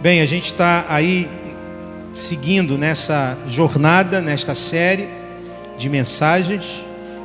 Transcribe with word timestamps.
Bem, 0.00 0.20
a 0.20 0.26
gente 0.26 0.44
está 0.44 0.86
aí 0.88 1.28
seguindo 2.14 2.78
nessa 2.78 3.36
jornada, 3.48 4.20
nesta 4.20 4.54
série 4.54 5.08
de 5.76 5.88
mensagens 5.88 6.84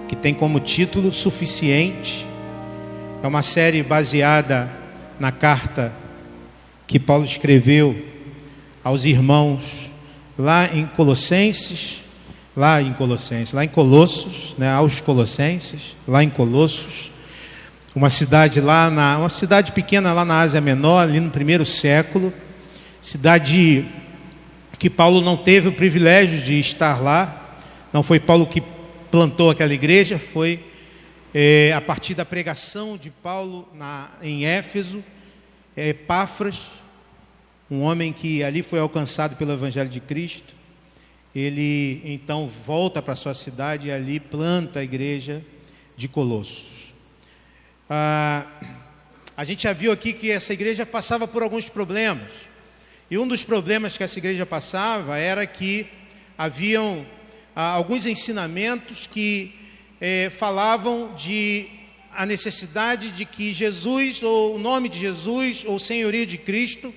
que 0.09 0.15
tem 0.15 0.33
como 0.33 0.59
título 0.59 1.11
Suficiente. 1.11 2.25
É 3.21 3.27
uma 3.27 3.43
série 3.43 3.83
baseada 3.83 4.67
na 5.19 5.31
carta 5.31 5.93
que 6.87 6.99
Paulo 6.99 7.23
escreveu 7.25 7.95
aos 8.83 9.05
irmãos 9.05 9.91
lá 10.35 10.67
em 10.73 10.87
Colossenses, 10.87 12.01
lá 12.57 12.81
em 12.81 12.91
Colossenses, 12.93 13.53
lá 13.53 13.63
em 13.63 13.69
Colossos, 13.69 14.55
né, 14.57 14.71
aos 14.71 14.99
Colossenses, 14.99 15.95
lá 16.07 16.23
em 16.23 16.29
Colossos, 16.31 17.11
uma 17.95 18.09
cidade 18.09 18.59
lá 18.59 18.89
na, 18.89 19.19
uma 19.19 19.29
cidade 19.29 19.73
pequena 19.73 20.11
lá 20.11 20.25
na 20.25 20.39
Ásia 20.39 20.59
Menor, 20.59 21.03
ali 21.03 21.19
no 21.19 21.29
primeiro 21.29 21.63
século, 21.63 22.33
cidade 23.03 23.85
que 24.79 24.89
Paulo 24.89 25.19
não 25.19 25.35
teve 25.35 25.67
o 25.67 25.73
privilégio 25.73 26.41
de 26.41 26.57
estar 26.57 27.01
lá, 27.03 27.59
não 27.91 28.01
foi 28.01 28.17
Paulo 28.17 28.47
que 28.47 28.63
plantou 29.11 29.51
aquela 29.51 29.73
igreja, 29.73 30.17
foi 30.17 30.63
é, 31.33 31.73
a 31.73 31.81
partir 31.81 32.15
da 32.15 32.23
pregação 32.23 32.97
de 32.97 33.09
Paulo 33.09 33.67
na, 33.75 34.09
em 34.21 34.45
Éfeso, 34.45 35.03
é, 35.75 35.89
Epáfras, 35.89 36.71
um 37.69 37.81
homem 37.81 38.13
que 38.13 38.41
ali 38.41 38.63
foi 38.63 38.79
alcançado 38.79 39.35
pelo 39.35 39.51
Evangelho 39.51 39.89
de 39.89 39.99
Cristo, 39.99 40.53
ele 41.35 42.01
então 42.05 42.49
volta 42.65 43.01
para 43.01 43.17
sua 43.17 43.33
cidade 43.33 43.89
e 43.89 43.91
ali 43.91 44.17
planta 44.17 44.79
a 44.79 44.83
igreja 44.83 45.43
de 45.97 46.07
Colossos. 46.07 46.93
Ah, 47.89 48.45
a 49.35 49.43
gente 49.43 49.63
já 49.63 49.73
viu 49.73 49.91
aqui 49.91 50.13
que 50.13 50.31
essa 50.31 50.53
igreja 50.53 50.85
passava 50.85 51.27
por 51.27 51.43
alguns 51.43 51.67
problemas. 51.67 52.52
E 53.13 53.17
um 53.19 53.27
dos 53.27 53.43
problemas 53.43 53.95
que 53.95 54.03
essa 54.03 54.17
igreja 54.17 54.43
passava 54.43 55.19
era 55.19 55.45
que 55.45 55.85
haviam 56.35 57.05
ah, 57.55 57.69
alguns 57.69 58.07
ensinamentos 58.07 59.05
que 59.05 59.53
eh, 60.01 60.31
falavam 60.31 61.13
de 61.13 61.67
a 62.11 62.25
necessidade 62.25 63.11
de 63.11 63.23
que 63.23 63.53
Jesus, 63.53 64.23
ou 64.23 64.55
o 64.55 64.57
nome 64.57 64.89
de 64.89 64.97
Jesus, 64.97 65.63
ou 65.63 65.75
o 65.75 65.79
senhorio 65.79 66.25
de 66.25 66.39
Cristo, 66.39 66.91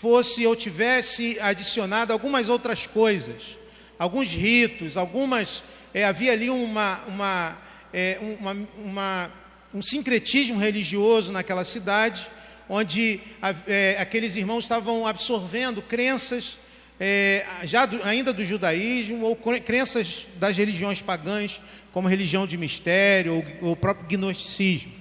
fosse 0.00 0.46
ou 0.46 0.54
tivesse 0.54 1.36
adicionado 1.40 2.12
algumas 2.12 2.48
outras 2.48 2.86
coisas, 2.86 3.58
alguns 3.98 4.28
ritos, 4.28 4.96
algumas. 4.96 5.64
Eh, 5.92 6.04
havia 6.04 6.30
ali 6.30 6.48
uma, 6.48 7.00
uma, 7.08 7.58
eh, 7.92 8.20
uma, 8.38 8.56
uma, 8.84 9.32
um 9.74 9.82
sincretismo 9.82 10.60
religioso 10.60 11.32
naquela 11.32 11.64
cidade 11.64 12.24
onde 12.72 13.18
é, 13.66 13.96
aqueles 13.98 14.36
irmãos 14.36 14.62
estavam 14.62 15.04
absorvendo 15.04 15.82
crenças 15.82 16.56
é, 17.00 17.44
já 17.64 17.84
do, 17.84 18.00
ainda 18.04 18.32
do 18.32 18.44
judaísmo 18.44 19.26
ou 19.26 19.34
crenças 19.34 20.24
das 20.36 20.56
religiões 20.56 21.02
pagãs, 21.02 21.60
como 21.92 22.06
religião 22.06 22.46
de 22.46 22.56
mistério 22.56 23.44
ou, 23.60 23.72
o 23.72 23.76
próprio 23.76 24.06
gnosticismo. 24.06 24.92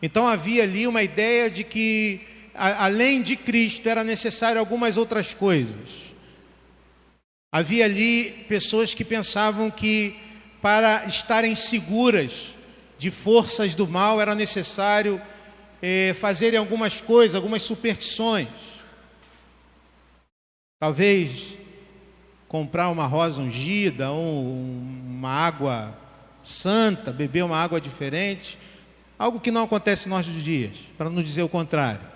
Então 0.00 0.28
havia 0.28 0.62
ali 0.62 0.86
uma 0.86 1.02
ideia 1.02 1.50
de 1.50 1.64
que, 1.64 2.20
a, 2.54 2.84
além 2.84 3.20
de 3.20 3.34
Cristo, 3.34 3.88
era 3.88 4.04
necessário 4.04 4.60
algumas 4.60 4.96
outras 4.96 5.34
coisas. 5.34 6.12
Havia 7.50 7.84
ali 7.84 8.44
pessoas 8.48 8.94
que 8.94 9.04
pensavam 9.04 9.72
que 9.72 10.14
para 10.60 11.04
estarem 11.06 11.56
seguras 11.56 12.54
de 12.96 13.10
forças 13.10 13.74
do 13.74 13.88
mal 13.88 14.20
era 14.20 14.36
necessário 14.36 15.20
eh, 15.82 16.14
fazerem 16.14 16.58
algumas 16.58 17.00
coisas, 17.00 17.34
algumas 17.34 17.62
superstições. 17.62 18.48
Talvez 20.78 21.58
comprar 22.46 22.88
uma 22.90 23.06
rosa 23.06 23.42
ungida, 23.42 24.10
ou 24.10 24.44
uma 24.44 25.30
água 25.30 25.98
santa, 26.44 27.12
beber 27.12 27.42
uma 27.42 27.56
água 27.56 27.80
diferente, 27.80 28.58
algo 29.18 29.40
que 29.40 29.50
não 29.50 29.64
acontece 29.64 30.08
nos 30.08 30.18
nossos 30.26 30.44
dias, 30.44 30.78
para 30.96 31.10
não 31.10 31.22
dizer 31.22 31.42
o 31.42 31.48
contrário. 31.48 32.12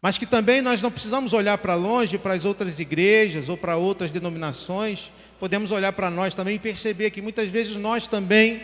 Mas 0.00 0.18
que 0.18 0.26
também 0.26 0.62
nós 0.62 0.80
não 0.80 0.90
precisamos 0.90 1.32
olhar 1.32 1.58
para 1.58 1.74
longe, 1.74 2.18
para 2.18 2.34
as 2.34 2.44
outras 2.44 2.78
igrejas 2.78 3.48
ou 3.48 3.56
para 3.56 3.76
outras 3.76 4.10
denominações, 4.10 5.12
podemos 5.38 5.70
olhar 5.70 5.92
para 5.92 6.10
nós 6.10 6.34
também 6.34 6.56
e 6.56 6.58
perceber 6.58 7.10
que 7.10 7.20
muitas 7.20 7.48
vezes 7.48 7.76
nós 7.76 8.06
também 8.06 8.62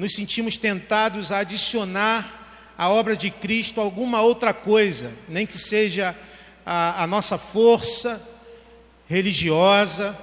nos 0.00 0.14
sentimos 0.14 0.56
tentados 0.56 1.30
a 1.30 1.40
adicionar 1.40 2.72
à 2.78 2.88
obra 2.88 3.14
de 3.14 3.30
Cristo 3.30 3.82
alguma 3.82 4.22
outra 4.22 4.54
coisa, 4.54 5.12
nem 5.28 5.46
que 5.46 5.58
seja 5.58 6.16
a, 6.64 7.02
a 7.02 7.06
nossa 7.06 7.36
força 7.36 8.18
religiosa, 9.06 10.18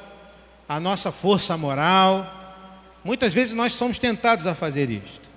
a 0.68 0.80
nossa 0.80 1.12
força 1.12 1.56
moral. 1.56 2.98
Muitas 3.04 3.34
vezes 3.34 3.54
nós 3.54 3.74
somos 3.74 4.00
tentados 4.00 4.48
a 4.48 4.56
fazer 4.56 4.90
isto. 4.90 5.30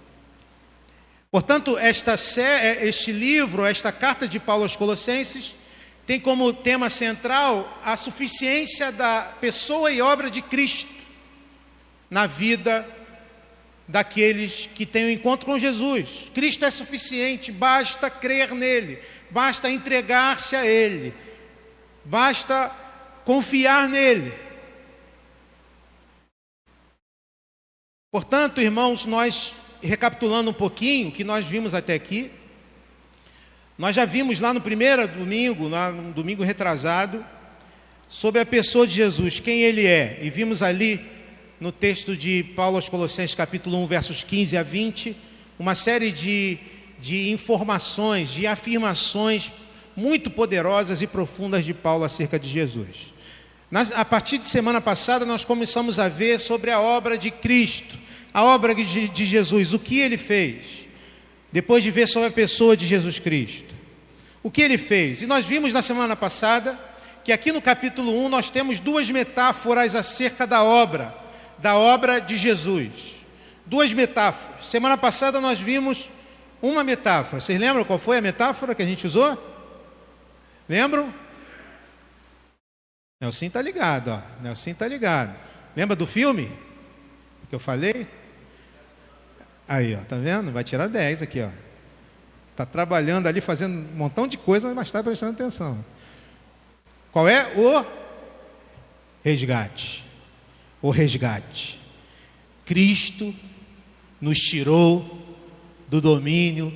Portanto, 1.30 1.76
esta, 1.76 2.14
este 2.14 3.12
livro, 3.12 3.66
esta 3.66 3.92
carta 3.92 4.26
de 4.26 4.40
Paulo 4.40 4.62
aos 4.62 4.74
Colossenses, 4.74 5.54
tem 6.06 6.18
como 6.18 6.50
tema 6.54 6.88
central 6.88 7.78
a 7.84 7.94
suficiência 7.94 8.90
da 8.90 9.20
pessoa 9.38 9.92
e 9.92 10.00
obra 10.00 10.30
de 10.30 10.40
Cristo 10.40 10.90
na 12.08 12.26
vida 12.26 12.86
daqueles 13.90 14.68
que 14.72 14.86
têm 14.86 15.04
o 15.04 15.06
um 15.08 15.10
encontro 15.10 15.46
com 15.46 15.58
Jesus. 15.58 16.30
Cristo 16.32 16.64
é 16.64 16.70
suficiente, 16.70 17.50
basta 17.50 18.08
crer 18.08 18.54
nele, 18.54 18.98
basta 19.30 19.68
entregar-se 19.68 20.54
a 20.54 20.64
ele, 20.64 21.12
basta 22.04 22.74
confiar 23.24 23.88
nele. 23.88 24.32
Portanto, 28.12 28.60
irmãos, 28.60 29.04
nós 29.04 29.54
recapitulando 29.82 30.50
um 30.50 30.54
pouquinho 30.54 31.08
o 31.08 31.12
que 31.12 31.24
nós 31.24 31.46
vimos 31.46 31.74
até 31.74 31.94
aqui, 31.94 32.30
nós 33.76 33.96
já 33.96 34.04
vimos 34.04 34.38
lá 34.38 34.54
no 34.54 34.60
primeiro 34.60 35.06
domingo, 35.08 35.66
lá 35.66 35.90
no 35.90 36.12
domingo 36.12 36.44
retrasado, 36.44 37.24
sobre 38.08 38.40
a 38.40 38.46
pessoa 38.46 38.86
de 38.86 38.94
Jesus, 38.94 39.40
quem 39.40 39.62
ele 39.62 39.86
é, 39.86 40.18
e 40.20 40.30
vimos 40.30 40.62
ali 40.62 41.00
no 41.60 41.70
texto 41.70 42.16
de 42.16 42.42
Paulo 42.56 42.76
aos 42.76 42.88
Colossenses, 42.88 43.34
capítulo 43.34 43.76
1, 43.84 43.86
versos 43.86 44.22
15 44.24 44.56
a 44.56 44.62
20, 44.62 45.14
uma 45.58 45.74
série 45.74 46.10
de, 46.10 46.56
de 46.98 47.28
informações, 47.30 48.30
de 48.30 48.46
afirmações 48.46 49.52
muito 49.94 50.30
poderosas 50.30 51.02
e 51.02 51.06
profundas 51.06 51.66
de 51.66 51.74
Paulo 51.74 52.04
acerca 52.04 52.38
de 52.38 52.48
Jesus. 52.48 53.12
Nas, 53.70 53.92
a 53.92 54.06
partir 54.06 54.38
de 54.38 54.48
semana 54.48 54.80
passada, 54.80 55.26
nós 55.26 55.44
começamos 55.44 55.98
a 55.98 56.08
ver 56.08 56.40
sobre 56.40 56.70
a 56.70 56.80
obra 56.80 57.18
de 57.18 57.30
Cristo, 57.30 57.94
a 58.32 58.42
obra 58.42 58.74
de, 58.74 59.08
de 59.08 59.26
Jesus, 59.26 59.74
o 59.74 59.78
que 59.78 59.98
ele 59.98 60.16
fez, 60.16 60.88
depois 61.52 61.82
de 61.84 61.90
ver 61.90 62.08
sobre 62.08 62.28
a 62.28 62.32
pessoa 62.32 62.74
de 62.74 62.86
Jesus 62.86 63.18
Cristo. 63.18 63.74
O 64.42 64.50
que 64.50 64.62
ele 64.62 64.78
fez? 64.78 65.20
E 65.20 65.26
nós 65.26 65.44
vimos 65.44 65.74
na 65.74 65.82
semana 65.82 66.16
passada 66.16 66.80
que 67.22 67.32
aqui 67.32 67.52
no 67.52 67.60
capítulo 67.60 68.18
1 68.24 68.30
nós 68.30 68.48
temos 68.48 68.80
duas 68.80 69.10
metáforas 69.10 69.94
acerca 69.94 70.46
da 70.46 70.64
obra 70.64 71.19
da 71.60 71.76
obra 71.76 72.20
de 72.20 72.36
Jesus. 72.36 73.16
Duas 73.66 73.92
metáforas. 73.92 74.66
Semana 74.66 74.96
passada 74.96 75.40
nós 75.40 75.60
vimos 75.60 76.10
uma 76.60 76.82
metáfora. 76.82 77.40
Vocês 77.40 77.58
lembram 77.58 77.84
qual 77.84 77.98
foi 77.98 78.18
a 78.18 78.22
metáfora 78.22 78.74
que 78.74 78.82
a 78.82 78.86
gente 78.86 79.06
usou? 79.06 79.38
Lembram? 80.68 81.12
Nelson 83.20 83.46
está 83.46 83.60
ligado, 83.60 84.08
ó. 84.08 84.20
Nelson 84.42 84.70
está 84.70 84.88
ligado. 84.88 85.34
Lembra 85.76 85.94
do 85.94 86.06
filme 86.06 86.50
que 87.50 87.54
eu 87.54 87.58
falei? 87.58 88.06
Aí, 89.68 89.94
ó, 89.94 89.98
tá 90.04 90.16
vendo? 90.16 90.52
Vai 90.52 90.62
tirar 90.62 90.88
10 90.88 91.22
aqui, 91.22 91.42
ó. 91.42 91.50
Tá 92.54 92.64
trabalhando 92.64 93.26
ali, 93.26 93.40
fazendo 93.40 93.76
um 93.76 93.96
montão 93.96 94.26
de 94.26 94.38
coisa, 94.38 94.72
mas 94.72 94.88
está 94.88 95.02
prestando 95.02 95.32
atenção. 95.32 95.84
Qual 97.10 97.28
é 97.28 97.52
o 97.56 97.84
resgate? 99.24 100.04
O 100.82 100.90
resgate. 100.90 101.78
Cristo 102.64 103.34
nos 104.20 104.38
tirou 104.38 105.36
do 105.88 106.00
domínio 106.00 106.72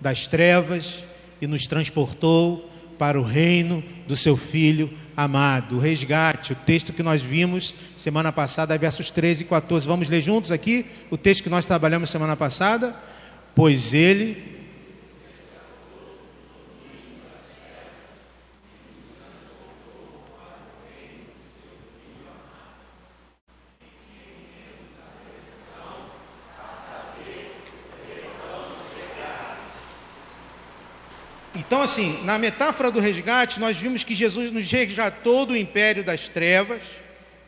das 0.00 0.26
trevas 0.26 1.04
e 1.40 1.46
nos 1.46 1.66
transportou 1.66 2.70
para 2.98 3.18
o 3.18 3.24
reino 3.24 3.82
do 4.06 4.16
seu 4.16 4.36
Filho 4.36 4.90
amado. 5.16 5.76
O 5.76 5.80
resgate, 5.80 6.52
o 6.52 6.56
texto 6.56 6.92
que 6.92 7.02
nós 7.02 7.20
vimos 7.20 7.74
semana 7.96 8.32
passada, 8.32 8.78
versos 8.78 9.10
13 9.10 9.42
e 9.42 9.46
14. 9.46 9.86
Vamos 9.86 10.08
ler 10.08 10.20
juntos 10.20 10.50
aqui 10.50 10.86
o 11.10 11.16
texto 11.16 11.42
que 11.42 11.50
nós 11.50 11.64
trabalhamos 11.64 12.10
semana 12.10 12.36
passada? 12.36 12.94
Pois 13.54 13.92
ele 13.92 14.52
Então, 31.72 31.80
assim, 31.92 32.24
na 32.24 32.38
metáfora 32.38 32.90
do 32.90 33.00
resgate, 33.00 33.60
nós 33.60 33.76
vimos 33.76 34.02
que 34.02 34.14
Jesus 34.14 34.50
nos 34.50 34.70
resgatou 34.70 35.44
do 35.44 35.54
império 35.54 36.02
das 36.02 36.26
trevas 36.26 36.80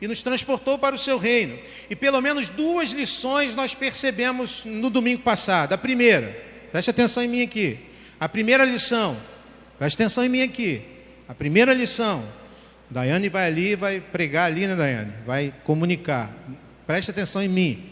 e 0.01 0.07
nos 0.07 0.23
transportou 0.23 0.79
para 0.79 0.95
o 0.95 0.99
seu 0.99 1.17
reino. 1.17 1.59
E 1.89 1.97
pelo 1.97 2.21
menos 2.21 2.51
duas 2.51 2.91
lições 2.91 3.55
nós 3.55 3.75
percebemos 3.75 4.63
no 4.67 4.91
domingo 4.91 5.23
passado. 5.23 5.73
A 5.73 5.79
primeira, 5.79 6.39
preste 6.71 6.91
atenção 6.91 7.23
em 7.23 7.29
mim 7.29 7.43
aqui. 7.43 7.79
A 8.21 8.29
primeira 8.29 8.67
lição, 8.67 9.17
preste 9.79 9.95
atenção 9.95 10.23
em 10.23 10.29
mim 10.29 10.43
aqui. 10.43 10.83
A 11.27 11.35
primeira 11.35 11.73
lição, 11.73 12.23
Daiane 12.91 13.31
vai 13.31 13.47
ali 13.47 13.75
vai 13.75 13.99
pregar 13.99 14.47
ali, 14.47 14.67
né, 14.67 14.77
Daiane? 14.77 15.13
Vai 15.25 15.55
comunicar. 15.65 16.31
Preste 16.87 17.11
atenção 17.11 17.43
em 17.43 17.49
mim. 17.49 17.91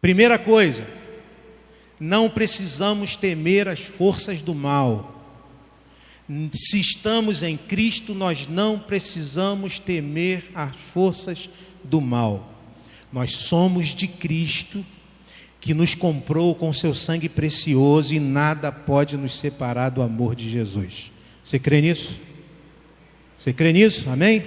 Primeira 0.00 0.40
coisa, 0.40 0.84
não 1.98 2.28
precisamos 2.28 3.16
temer 3.16 3.68
as 3.68 3.80
forças 3.80 4.42
do 4.42 4.54
mal. 4.54 5.12
Se 6.52 6.80
estamos 6.80 7.42
em 7.42 7.56
Cristo, 7.56 8.14
nós 8.14 8.46
não 8.46 8.78
precisamos 8.78 9.78
temer 9.78 10.50
as 10.54 10.74
forças 10.74 11.48
do 11.84 12.00
mal. 12.00 12.52
Nós 13.12 13.32
somos 13.32 13.94
de 13.94 14.08
Cristo, 14.08 14.84
que 15.60 15.72
nos 15.72 15.94
comprou 15.94 16.54
com 16.54 16.72
seu 16.72 16.94
sangue 16.94 17.28
precioso 17.28 18.14
e 18.14 18.20
nada 18.20 18.70
pode 18.70 19.16
nos 19.16 19.34
separar 19.38 19.90
do 19.90 20.02
amor 20.02 20.34
de 20.34 20.50
Jesus. 20.50 21.10
Você 21.42 21.58
crê 21.58 21.80
nisso? 21.80 22.20
Você 23.36 23.52
crê 23.52 23.72
nisso? 23.72 24.08
Amém? 24.10 24.44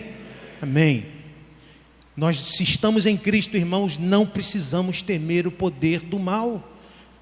Amém. 0.61 1.05
Nós, 2.15 2.37
se 2.37 2.63
estamos 2.63 3.05
em 3.05 3.15
Cristo, 3.15 3.55
irmãos, 3.55 3.97
não 3.97 4.25
precisamos 4.25 5.01
temer 5.01 5.47
o 5.47 5.51
poder 5.51 6.01
do 6.01 6.19
mal. 6.19 6.77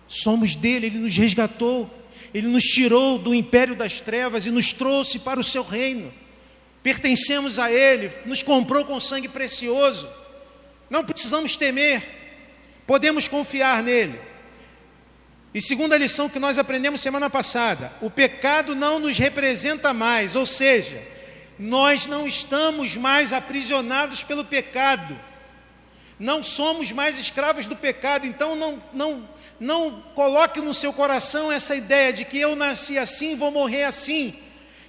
Somos 0.07 0.56
dele, 0.56 0.88
ele 0.88 1.00
nos 1.00 1.15
resgatou, 1.15 1.89
ele 2.33 2.48
nos 2.48 2.63
tirou 2.63 3.18
do 3.18 3.33
império 3.33 3.75
das 3.75 4.00
trevas 4.00 4.45
e 4.45 4.51
nos 4.51 4.71
trouxe 4.71 5.19
para 5.19 5.39
o 5.39 5.44
seu 5.44 5.63
reino. 5.63 6.13
Pertencemos 6.81 7.59
a 7.59 7.71
ele, 7.71 8.12
nos 8.25 8.42
comprou 8.42 8.86
com 8.86 9.00
sangue 9.00 9.27
precioso. 9.27 10.07
Não 10.89 11.04
precisamos 11.04 11.57
temer, 11.57 12.04
podemos 12.86 13.27
confiar 13.27 13.83
nele. 13.83 14.19
E 15.54 15.62
segunda 15.62 15.98
lição 15.98 16.30
que 16.30 16.39
nós 16.39 16.57
aprendemos 16.57 17.01
semana 17.01 17.30
passada: 17.30 17.92
o 18.01 18.09
pecado 18.09 18.75
não 18.75 19.00
nos 19.00 19.18
representa 19.18 19.94
mais, 19.94 20.36
ou 20.36 20.45
seja, 20.45 21.01
nós 21.57 22.06
não 22.06 22.27
estamos 22.27 22.95
mais 22.95 23.33
aprisionados 23.33 24.24
pelo 24.24 24.45
pecado, 24.45 25.19
não 26.19 26.42
somos 26.42 26.92
mais 26.92 27.19
escravos 27.19 27.66
do 27.66 27.75
pecado, 27.75 28.25
então 28.25 28.56
não, 28.56 28.81
não, 28.94 29.30
não 29.60 30.02
coloque 30.16 30.62
no 30.62 30.74
seu 30.74 30.92
coração 30.92 31.52
essa 31.52 31.75
ideia 31.75 32.12
de 32.12 32.25
que 32.25 32.40
eu 32.40 32.56
nasci 32.56 32.98
assim, 32.98 33.36
vou 33.36 33.52
morrer 33.52 33.84
assim. 33.84 34.36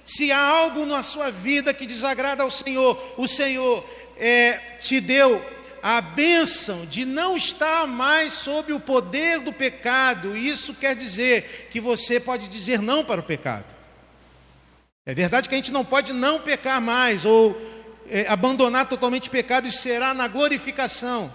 Se 0.03 0.31
há 0.31 0.39
algo 0.39 0.85
na 0.85 1.03
sua 1.03 1.29
vida 1.29 1.73
que 1.73 1.85
desagrada 1.85 2.41
ao 2.41 2.49
Senhor, 2.49 2.99
o 3.15 3.27
Senhor 3.27 3.87
é, 4.17 4.59
te 4.81 4.99
deu 4.99 5.43
a 5.81 6.01
bênção 6.01 6.85
de 6.85 7.05
não 7.05 7.37
estar 7.37 7.87
mais 7.87 8.33
sob 8.33 8.73
o 8.73 8.79
poder 8.79 9.39
do 9.39 9.53
pecado. 9.53 10.35
Isso 10.35 10.73
quer 10.73 10.95
dizer 10.95 11.67
que 11.71 11.79
você 11.79 12.19
pode 12.19 12.47
dizer 12.47 12.81
não 12.81 13.05
para 13.05 13.21
o 13.21 13.23
pecado. 13.23 13.65
É 15.05 15.13
verdade 15.13 15.47
que 15.47 15.55
a 15.55 15.57
gente 15.57 15.71
não 15.71 15.85
pode 15.85 16.13
não 16.13 16.41
pecar 16.41 16.81
mais 16.81 17.25
ou 17.25 17.59
é, 18.09 18.25
abandonar 18.27 18.87
totalmente 18.89 19.29
e 19.67 19.71
será 19.71 20.13
na 20.13 20.27
glorificação. 20.27 21.31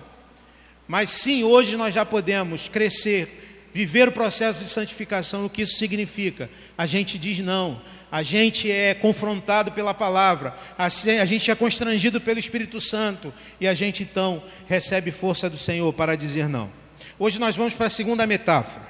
Mas 0.86 1.10
sim, 1.10 1.42
hoje 1.44 1.76
nós 1.76 1.94
já 1.94 2.04
podemos 2.04 2.68
crescer, 2.68 3.70
viver 3.72 4.08
o 4.08 4.12
processo 4.12 4.62
de 4.62 4.68
santificação. 4.68 5.46
O 5.46 5.50
que 5.50 5.62
isso 5.62 5.76
significa? 5.76 6.50
A 6.76 6.84
gente 6.84 7.18
diz 7.18 7.38
não, 7.38 7.80
a 8.10 8.22
gente 8.22 8.70
é 8.70 8.94
confrontado 8.94 9.72
pela 9.72 9.94
palavra, 9.94 10.54
a 10.76 10.88
gente 11.24 11.50
é 11.50 11.54
constrangido 11.54 12.20
pelo 12.20 12.38
Espírito 12.38 12.80
Santo 12.80 13.32
e 13.60 13.66
a 13.66 13.74
gente 13.74 14.02
então 14.02 14.42
recebe 14.66 15.10
força 15.10 15.48
do 15.48 15.58
Senhor 15.58 15.92
para 15.92 16.16
dizer 16.16 16.48
não. 16.48 16.70
Hoje 17.18 17.38
nós 17.38 17.56
vamos 17.56 17.74
para 17.74 17.86
a 17.86 17.90
segunda 17.90 18.26
metáfora, 18.26 18.86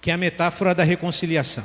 que 0.00 0.10
é 0.10 0.14
a 0.14 0.18
metáfora 0.18 0.74
da 0.74 0.84
reconciliação. 0.84 1.64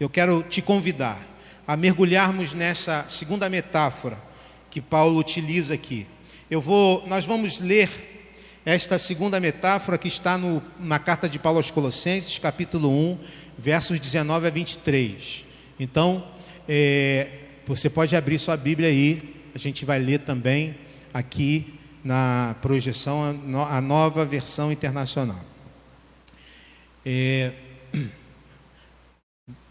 Eu 0.00 0.10
quero 0.10 0.42
te 0.42 0.60
convidar 0.60 1.31
a 1.66 1.76
mergulharmos 1.76 2.52
nessa 2.54 3.06
segunda 3.08 3.48
metáfora 3.48 4.18
que 4.70 4.80
Paulo 4.80 5.18
utiliza 5.18 5.74
aqui. 5.74 6.06
Eu 6.50 6.60
vou, 6.60 7.06
nós 7.06 7.24
vamos 7.24 7.60
ler 7.60 7.88
esta 8.64 8.98
segunda 8.98 9.40
metáfora 9.40 9.98
que 9.98 10.08
está 10.08 10.38
no, 10.38 10.62
na 10.78 10.98
carta 10.98 11.28
de 11.28 11.38
Paulo 11.38 11.58
aos 11.58 11.70
Colossenses, 11.70 12.38
capítulo 12.38 12.88
1, 12.88 13.18
versos 13.58 13.98
19 13.98 14.46
a 14.46 14.50
23. 14.50 15.44
Então, 15.78 16.26
é, 16.68 17.28
você 17.66 17.90
pode 17.90 18.14
abrir 18.14 18.38
sua 18.38 18.56
Bíblia 18.56 18.88
aí, 18.88 19.36
a 19.54 19.58
gente 19.58 19.84
vai 19.84 19.98
ler 19.98 20.20
também 20.20 20.76
aqui 21.12 21.78
na 22.04 22.56
projeção 22.60 23.38
a 23.68 23.80
nova 23.80 24.24
versão 24.24 24.72
internacional. 24.72 25.40
É, 27.04 27.52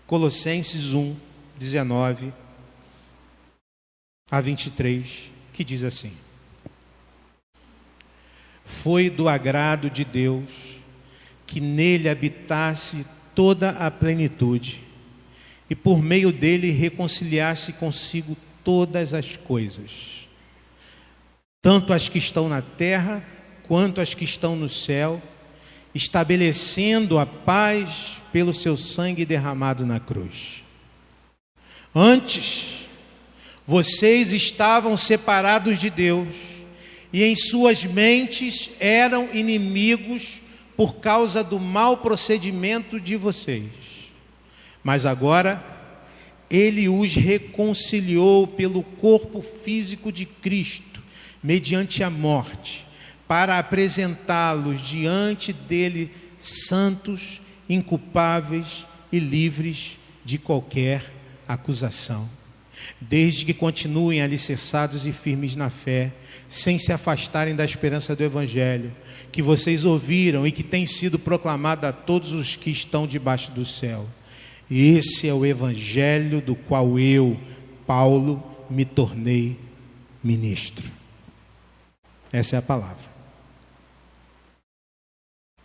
Colossenses 0.05 0.93
1, 0.93 1.15
19 1.61 2.33
a 4.31 4.41
23, 4.41 5.31
que 5.53 5.63
diz 5.63 5.83
assim: 5.83 6.11
foi 8.65 9.11
do 9.11 9.29
agrado 9.29 9.87
de 9.87 10.03
Deus 10.03 10.49
que 11.45 11.61
nele 11.61 12.09
habitasse 12.09 13.05
toda 13.35 13.69
a 13.71 13.91
plenitude 13.91 14.81
e 15.69 15.75
por 15.75 16.01
meio 16.01 16.31
dele 16.31 16.71
reconciliasse 16.71 17.73
consigo 17.73 18.35
todas 18.63 19.13
as 19.13 19.37
coisas, 19.37 20.27
tanto 21.61 21.93
as 21.93 22.09
que 22.09 22.17
estão 22.17 22.49
na 22.49 22.63
terra 22.63 23.23
quanto 23.67 24.01
as 24.01 24.15
que 24.15 24.23
estão 24.23 24.55
no 24.55 24.67
céu, 24.67 25.21
estabelecendo 25.93 27.19
a 27.19 27.25
paz 27.27 28.19
pelo 28.33 28.51
seu 28.51 28.75
sangue 28.75 29.25
derramado 29.25 29.85
na 29.85 29.99
cruz. 29.99 30.60
Antes, 31.93 32.85
vocês 33.67 34.31
estavam 34.31 34.95
separados 34.95 35.77
de 35.77 35.89
Deus 35.89 36.33
e 37.11 37.23
em 37.23 37.35
suas 37.35 37.85
mentes 37.85 38.71
eram 38.79 39.29
inimigos 39.33 40.41
por 40.77 40.95
causa 40.95 41.43
do 41.43 41.59
mau 41.59 41.97
procedimento 41.97 42.99
de 42.99 43.17
vocês. 43.17 43.69
Mas 44.81 45.05
agora 45.05 45.61
ele 46.49 46.87
os 46.87 47.13
reconciliou 47.13 48.47
pelo 48.47 48.83
corpo 48.83 49.41
físico 49.41 50.11
de 50.11 50.25
Cristo, 50.25 51.01
mediante 51.43 52.03
a 52.03 52.09
morte, 52.09 52.85
para 53.27 53.59
apresentá-los 53.59 54.81
diante 54.81 55.51
dele 55.51 56.09
santos, 56.39 57.41
inculpáveis 57.69 58.85
e 59.11 59.19
livres 59.19 59.97
de 60.23 60.37
qualquer 60.37 61.20
acusação, 61.53 62.27
desde 62.99 63.45
que 63.45 63.53
continuem 63.53 64.21
alicerçados 64.21 65.05
e 65.05 65.11
firmes 65.11 65.55
na 65.55 65.69
fé 65.69 66.11
sem 66.49 66.77
se 66.77 66.91
afastarem 66.91 67.55
da 67.55 67.63
esperança 67.63 68.13
do 68.15 68.23
Evangelho, 68.23 68.91
que 69.31 69.41
vocês 69.41 69.85
ouviram 69.85 70.45
e 70.45 70.51
que 70.51 70.63
tem 70.63 70.85
sido 70.85 71.17
proclamada 71.17 71.89
a 71.89 71.93
todos 71.93 72.33
os 72.33 72.57
que 72.57 72.69
estão 72.69 73.07
debaixo 73.07 73.51
do 73.51 73.65
céu. 73.65 74.05
Esse 74.69 75.29
é 75.29 75.33
o 75.33 75.45
Evangelho 75.45 76.41
do 76.41 76.55
qual 76.55 76.99
eu, 76.99 77.39
Paulo, 77.87 78.43
me 78.69 78.83
tornei 78.83 79.57
ministro. 80.23 80.89
Essa 82.31 82.55
é 82.55 82.59
a 82.59 82.61
palavra. 82.61 83.11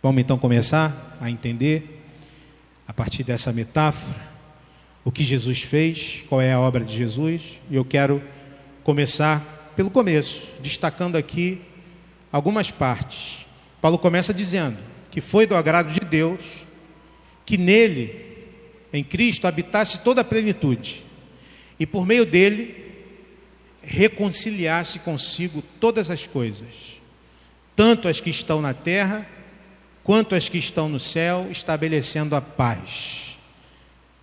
Vamos 0.01 0.21
então 0.21 0.37
começar 0.37 1.17
a 1.19 1.29
entender, 1.29 2.01
a 2.87 2.93
partir 2.93 3.23
dessa 3.23 3.51
metáfora, 3.51 4.26
o 5.07 5.11
que 5.11 5.23
Jesus 5.23 5.61
fez, 5.61 6.25
qual 6.27 6.41
é 6.41 6.51
a 6.51 6.59
obra 6.59 6.83
de 6.83 6.93
Jesus, 6.93 7.61
e 7.71 7.77
eu 7.77 7.85
quero 7.85 8.21
começar 8.83 9.71
pelo 9.73 9.89
começo, 9.89 10.51
destacando 10.61 11.15
aqui 11.15 11.61
algumas 12.29 12.71
partes. 12.71 13.45
Paulo 13.81 13.97
começa 13.97 14.33
dizendo 14.33 14.77
que 15.09 15.21
foi 15.21 15.47
do 15.47 15.55
agrado 15.55 15.93
de 15.93 16.01
Deus 16.01 16.65
que 17.45 17.57
nele, 17.57 18.13
em 18.91 19.01
Cristo, 19.01 19.47
habitasse 19.47 20.03
toda 20.03 20.19
a 20.19 20.25
plenitude 20.25 21.05
e 21.79 21.85
por 21.85 22.05
meio 22.05 22.25
dele 22.25 22.75
reconciliasse 23.81 24.99
consigo 24.99 25.63
todas 25.79 26.11
as 26.11 26.27
coisas, 26.27 26.99
tanto 27.77 28.09
as 28.09 28.19
que 28.19 28.29
estão 28.29 28.61
na 28.61 28.73
terra 28.73 29.25
quanto 30.03 30.35
as 30.35 30.49
que 30.49 30.57
estão 30.57 30.89
no 30.89 30.99
céu, 30.99 31.47
estabelecendo 31.49 32.35
a 32.35 32.41
paz 32.41 33.26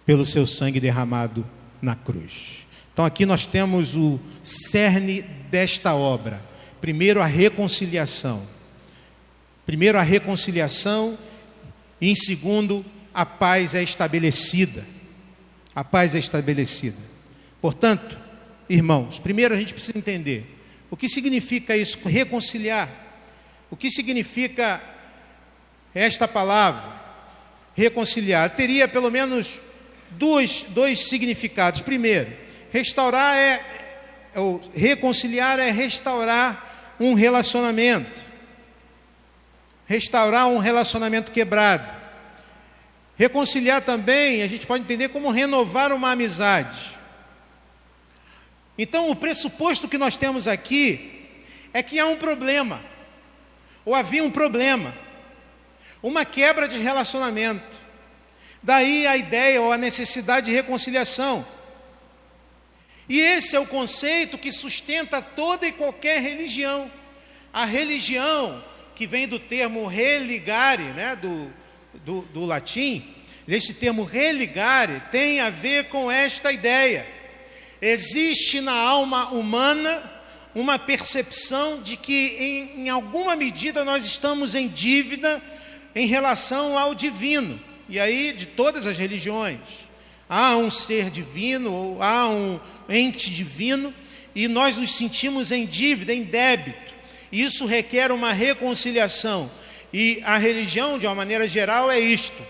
pelo 0.06 0.26
seu 0.26 0.46
sangue 0.46 0.80
derramado 0.80 1.46
na 1.80 1.94
cruz. 1.94 2.66
Então 2.92 3.04
aqui 3.04 3.26
nós 3.26 3.46
temos 3.46 3.96
o 3.96 4.20
cerne 4.42 5.22
desta 5.50 5.94
obra. 5.94 6.40
Primeiro 6.80 7.20
a 7.20 7.26
reconciliação. 7.26 8.46
Primeiro 9.66 9.98
a 9.98 10.02
reconciliação 10.02 11.18
e 12.00 12.10
em 12.10 12.14
segundo 12.14 12.84
a 13.12 13.24
paz 13.24 13.74
é 13.74 13.82
estabelecida. 13.82 14.84
A 15.74 15.82
paz 15.82 16.14
é 16.14 16.18
estabelecida. 16.18 16.98
Portanto, 17.60 18.16
irmãos, 18.68 19.18
primeiro 19.18 19.54
a 19.54 19.58
gente 19.58 19.74
precisa 19.74 19.98
entender 19.98 20.54
o 20.90 20.96
que 20.96 21.08
significa 21.08 21.76
isso, 21.76 21.98
reconciliar. 22.06 22.88
O 23.70 23.76
que 23.76 23.90
significa 23.90 24.80
esta 25.92 26.28
palavra, 26.28 26.92
reconciliar? 27.74 28.50
Teria 28.50 28.86
pelo 28.86 29.10
menos 29.10 29.60
dois, 30.10 30.64
dois 30.68 31.08
significados. 31.08 31.80
Primeiro, 31.80 32.32
restaurar 32.70 33.36
é, 33.36 33.60
ou 34.34 34.60
reconciliar 34.74 35.58
é 35.58 35.70
restaurar 35.70 36.96
um 36.98 37.14
relacionamento. 37.14 38.22
Restaurar 39.86 40.48
um 40.48 40.58
relacionamento 40.58 41.30
quebrado. 41.30 42.04
Reconciliar 43.16 43.82
também, 43.82 44.42
a 44.42 44.48
gente 44.48 44.66
pode 44.66 44.82
entender 44.82 45.10
como 45.10 45.30
renovar 45.30 45.92
uma 45.92 46.10
amizade. 46.10 46.98
Então, 48.76 49.08
o 49.08 49.14
pressuposto 49.14 49.88
que 49.88 49.98
nós 49.98 50.16
temos 50.16 50.48
aqui 50.48 51.28
é 51.72 51.82
que 51.82 51.98
há 51.98 52.06
um 52.06 52.16
problema, 52.16 52.80
ou 53.84 53.94
havia 53.94 54.24
um 54.24 54.30
problema, 54.30 54.92
uma 56.02 56.24
quebra 56.24 56.66
de 56.66 56.78
relacionamento. 56.78 57.83
Daí 58.64 59.06
a 59.06 59.14
ideia 59.14 59.60
ou 59.60 59.70
a 59.70 59.76
necessidade 59.76 60.46
de 60.46 60.52
reconciliação. 60.52 61.46
E 63.06 63.20
esse 63.20 63.54
é 63.54 63.60
o 63.60 63.66
conceito 63.66 64.38
que 64.38 64.50
sustenta 64.50 65.20
toda 65.20 65.66
e 65.66 65.72
qualquer 65.72 66.22
religião. 66.22 66.90
A 67.52 67.66
religião, 67.66 68.64
que 68.94 69.06
vem 69.06 69.28
do 69.28 69.38
termo 69.38 69.86
religare, 69.86 70.84
né, 70.84 71.14
do, 71.14 71.52
do, 72.06 72.22
do 72.22 72.46
latim, 72.46 73.14
esse 73.46 73.74
termo 73.74 74.02
religare 74.02 75.02
tem 75.10 75.40
a 75.40 75.50
ver 75.50 75.90
com 75.90 76.10
esta 76.10 76.50
ideia. 76.50 77.06
Existe 77.82 78.62
na 78.62 78.72
alma 78.72 79.28
humana 79.28 80.10
uma 80.54 80.78
percepção 80.78 81.82
de 81.82 81.98
que, 81.98 82.34
em, 82.38 82.84
em 82.84 82.88
alguma 82.88 83.36
medida, 83.36 83.84
nós 83.84 84.06
estamos 84.06 84.54
em 84.54 84.68
dívida 84.68 85.42
em 85.94 86.06
relação 86.06 86.78
ao 86.78 86.94
divino 86.94 87.60
e 87.88 88.00
aí 88.00 88.32
de 88.32 88.46
todas 88.46 88.86
as 88.86 88.98
religiões. 88.98 89.60
Há 90.28 90.56
um 90.56 90.70
ser 90.70 91.10
divino, 91.10 91.72
ou 91.72 92.02
há 92.02 92.28
um 92.28 92.58
ente 92.88 93.30
divino, 93.30 93.92
e 94.34 94.48
nós 94.48 94.76
nos 94.76 94.94
sentimos 94.94 95.52
em 95.52 95.66
dívida, 95.66 96.12
em 96.12 96.22
débito. 96.22 96.94
Isso 97.30 97.66
requer 97.66 98.10
uma 98.10 98.32
reconciliação. 98.32 99.50
E 99.92 100.20
a 100.24 100.38
religião, 100.38 100.98
de 100.98 101.06
uma 101.06 101.14
maneira 101.14 101.46
geral, 101.46 101.90
é 101.90 102.00
isto: 102.00 102.42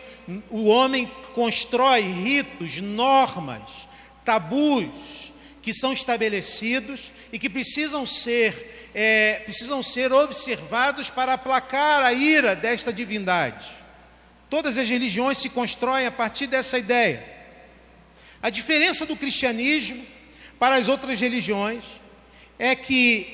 o 0.50 0.66
homem 0.66 1.10
constrói 1.34 2.02
ritos, 2.02 2.80
normas, 2.80 3.88
tabus 4.24 5.32
que 5.60 5.74
são 5.74 5.92
estabelecidos 5.92 7.10
e 7.32 7.38
que 7.38 7.48
precisam 7.48 8.06
ser, 8.06 8.90
é, 8.94 9.40
precisam 9.44 9.82
ser 9.82 10.12
observados 10.12 11.08
para 11.08 11.32
aplacar 11.32 12.02
a 12.02 12.12
ira 12.12 12.54
desta 12.54 12.92
divindade. 12.92 13.83
Todas 14.54 14.78
as 14.78 14.88
religiões 14.88 15.38
se 15.38 15.48
constroem 15.48 16.06
a 16.06 16.12
partir 16.12 16.46
dessa 16.46 16.78
ideia. 16.78 17.24
A 18.40 18.50
diferença 18.50 19.04
do 19.04 19.16
cristianismo 19.16 20.00
para 20.60 20.76
as 20.76 20.86
outras 20.86 21.18
religiões 21.18 21.82
é 22.56 22.76
que 22.76 23.26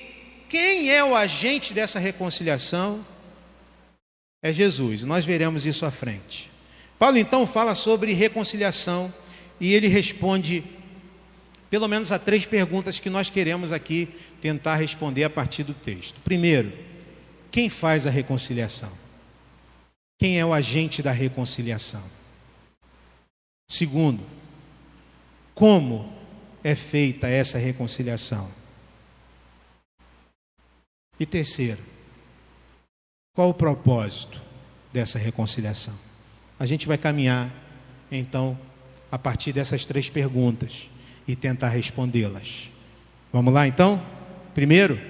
quem 0.48 0.90
é 0.90 1.04
o 1.04 1.14
agente 1.14 1.74
dessa 1.74 1.98
reconciliação 1.98 3.04
é 4.42 4.50
Jesus. 4.50 5.02
Nós 5.02 5.22
veremos 5.22 5.66
isso 5.66 5.84
à 5.84 5.90
frente. 5.90 6.50
Paulo 6.98 7.18
então 7.18 7.46
fala 7.46 7.74
sobre 7.74 8.14
reconciliação 8.14 9.12
e 9.60 9.74
ele 9.74 9.88
responde 9.88 10.64
pelo 11.68 11.86
menos 11.86 12.10
a 12.12 12.18
três 12.18 12.46
perguntas 12.46 12.98
que 12.98 13.10
nós 13.10 13.28
queremos 13.28 13.72
aqui 13.72 14.08
tentar 14.40 14.76
responder 14.76 15.24
a 15.24 15.28
partir 15.28 15.64
do 15.64 15.74
texto. 15.74 16.18
Primeiro, 16.24 16.72
quem 17.50 17.68
faz 17.68 18.06
a 18.06 18.10
reconciliação? 18.10 19.09
Quem 20.20 20.38
é 20.38 20.44
o 20.44 20.52
agente 20.52 21.02
da 21.02 21.12
reconciliação? 21.12 22.02
Segundo, 23.70 24.22
como 25.54 26.12
é 26.62 26.74
feita 26.74 27.26
essa 27.26 27.56
reconciliação? 27.56 28.50
E 31.18 31.24
terceiro, 31.24 31.80
qual 33.34 33.48
o 33.48 33.54
propósito 33.54 34.42
dessa 34.92 35.18
reconciliação? 35.18 35.94
A 36.58 36.66
gente 36.66 36.86
vai 36.86 36.98
caminhar, 36.98 37.50
então, 38.12 38.58
a 39.10 39.18
partir 39.18 39.54
dessas 39.54 39.86
três 39.86 40.10
perguntas 40.10 40.90
e 41.26 41.34
tentar 41.34 41.70
respondê-las. 41.70 42.70
Vamos 43.32 43.54
lá, 43.54 43.66
então? 43.66 44.02
Primeiro, 44.54 45.00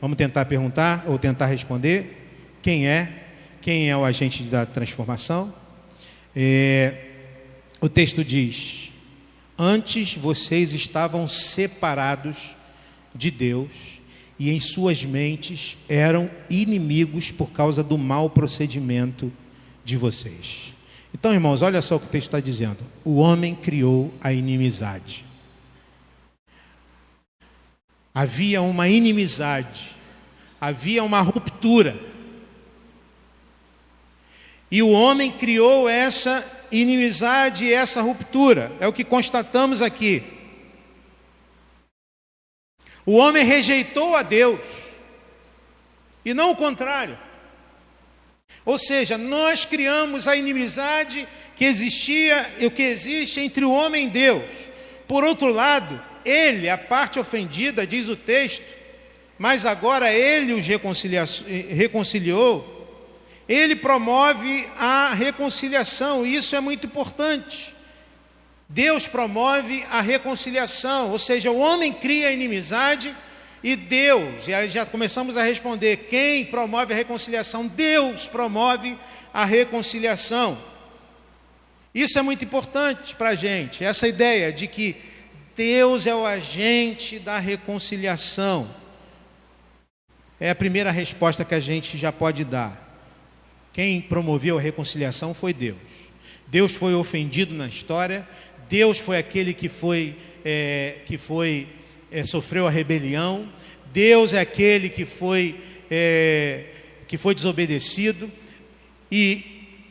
vamos 0.00 0.16
tentar 0.16 0.44
perguntar 0.46 1.04
ou 1.06 1.20
tentar 1.20 1.46
responder 1.46 2.58
quem 2.60 2.88
é 2.88 3.19
quem 3.60 3.90
é 3.90 3.96
o 3.96 4.04
agente 4.04 4.42
da 4.44 4.64
transformação? 4.64 5.52
É, 6.34 7.06
o 7.80 7.88
texto 7.88 8.24
diz: 8.24 8.92
Antes 9.58 10.14
vocês 10.14 10.72
estavam 10.72 11.28
separados 11.28 12.56
de 13.14 13.30
Deus 13.30 14.00
e 14.38 14.50
em 14.50 14.58
suas 14.58 15.04
mentes 15.04 15.76
eram 15.88 16.30
inimigos 16.48 17.30
por 17.30 17.50
causa 17.50 17.82
do 17.82 17.98
mau 17.98 18.30
procedimento 18.30 19.30
de 19.84 19.96
vocês. 19.96 20.72
Então, 21.12 21.34
irmãos, 21.34 21.60
olha 21.60 21.82
só 21.82 21.96
o 21.96 22.00
que 22.00 22.06
o 22.06 22.10
texto 22.10 22.28
está 22.28 22.40
dizendo: 22.40 22.78
o 23.04 23.16
homem 23.16 23.54
criou 23.54 24.14
a 24.20 24.32
inimizade. 24.32 25.24
Havia 28.14 28.62
uma 28.62 28.88
inimizade, 28.88 29.90
havia 30.60 31.04
uma 31.04 31.20
ruptura 31.20 32.09
e 34.70 34.82
o 34.82 34.90
homem 34.90 35.32
criou 35.32 35.88
essa 35.88 36.44
inimizade 36.70 37.72
essa 37.72 38.00
ruptura, 38.00 38.70
é 38.78 38.86
o 38.86 38.92
que 38.92 39.02
constatamos 39.02 39.82
aqui. 39.82 40.22
O 43.04 43.16
homem 43.16 43.44
rejeitou 43.44 44.14
a 44.14 44.22
Deus, 44.22 44.60
e 46.24 46.32
não 46.32 46.52
o 46.52 46.56
contrário. 46.56 47.18
Ou 48.64 48.78
seja, 48.78 49.18
nós 49.18 49.64
criamos 49.64 50.28
a 50.28 50.36
inimizade 50.36 51.26
que 51.56 51.64
existia 51.64 52.54
e 52.58 52.66
o 52.66 52.70
que 52.70 52.82
existe 52.82 53.40
entre 53.40 53.64
o 53.64 53.72
homem 53.72 54.06
e 54.06 54.10
Deus. 54.10 54.44
Por 55.08 55.24
outro 55.24 55.48
lado, 55.48 56.00
ele, 56.24 56.68
a 56.68 56.78
parte 56.78 57.18
ofendida, 57.18 57.86
diz 57.86 58.08
o 58.08 58.16
texto, 58.16 58.64
mas 59.38 59.64
agora 59.64 60.12
ele 60.12 60.52
os 60.52 60.66
reconciliou 60.66 62.79
ele 63.50 63.74
promove 63.74 64.68
a 64.78 65.12
reconciliação, 65.12 66.24
e 66.24 66.36
isso 66.36 66.54
é 66.54 66.60
muito 66.60 66.86
importante. 66.86 67.74
Deus 68.68 69.08
promove 69.08 69.84
a 69.90 70.00
reconciliação, 70.00 71.10
ou 71.10 71.18
seja, 71.18 71.50
o 71.50 71.58
homem 71.58 71.92
cria 71.92 72.30
inimizade 72.30 73.12
e 73.60 73.74
Deus, 73.74 74.46
e 74.46 74.54
aí 74.54 74.70
já 74.70 74.86
começamos 74.86 75.36
a 75.36 75.42
responder: 75.42 76.06
quem 76.08 76.44
promove 76.44 76.92
a 76.92 76.96
reconciliação? 76.96 77.66
Deus 77.66 78.28
promove 78.28 78.96
a 79.34 79.44
reconciliação. 79.44 80.56
Isso 81.92 82.20
é 82.20 82.22
muito 82.22 82.44
importante 82.44 83.16
para 83.16 83.30
a 83.30 83.34
gente, 83.34 83.84
essa 83.84 84.06
ideia 84.06 84.52
de 84.52 84.68
que 84.68 84.94
Deus 85.56 86.06
é 86.06 86.14
o 86.14 86.24
agente 86.24 87.18
da 87.18 87.40
reconciliação. 87.40 88.70
É 90.38 90.50
a 90.50 90.54
primeira 90.54 90.92
resposta 90.92 91.44
que 91.44 91.54
a 91.54 91.60
gente 91.60 91.98
já 91.98 92.12
pode 92.12 92.44
dar. 92.44 92.89
Quem 93.72 94.00
promoveu 94.00 94.58
a 94.58 94.60
reconciliação 94.60 95.32
foi 95.32 95.52
Deus. 95.52 95.78
Deus 96.48 96.72
foi 96.72 96.94
ofendido 96.94 97.54
na 97.54 97.68
história, 97.68 98.26
Deus 98.68 98.98
foi 98.98 99.18
aquele 99.18 99.54
que 99.54 99.68
foi, 99.68 100.16
é, 100.44 100.96
que 101.06 101.16
foi 101.16 101.68
é, 102.10 102.24
sofreu 102.24 102.66
a 102.66 102.70
rebelião, 102.70 103.48
Deus 103.92 104.34
é 104.34 104.40
aquele 104.40 104.88
que 104.88 105.04
foi, 105.04 105.54
é, 105.88 106.64
que 107.06 107.16
foi 107.16 107.34
desobedecido, 107.34 108.28
e 109.10 109.44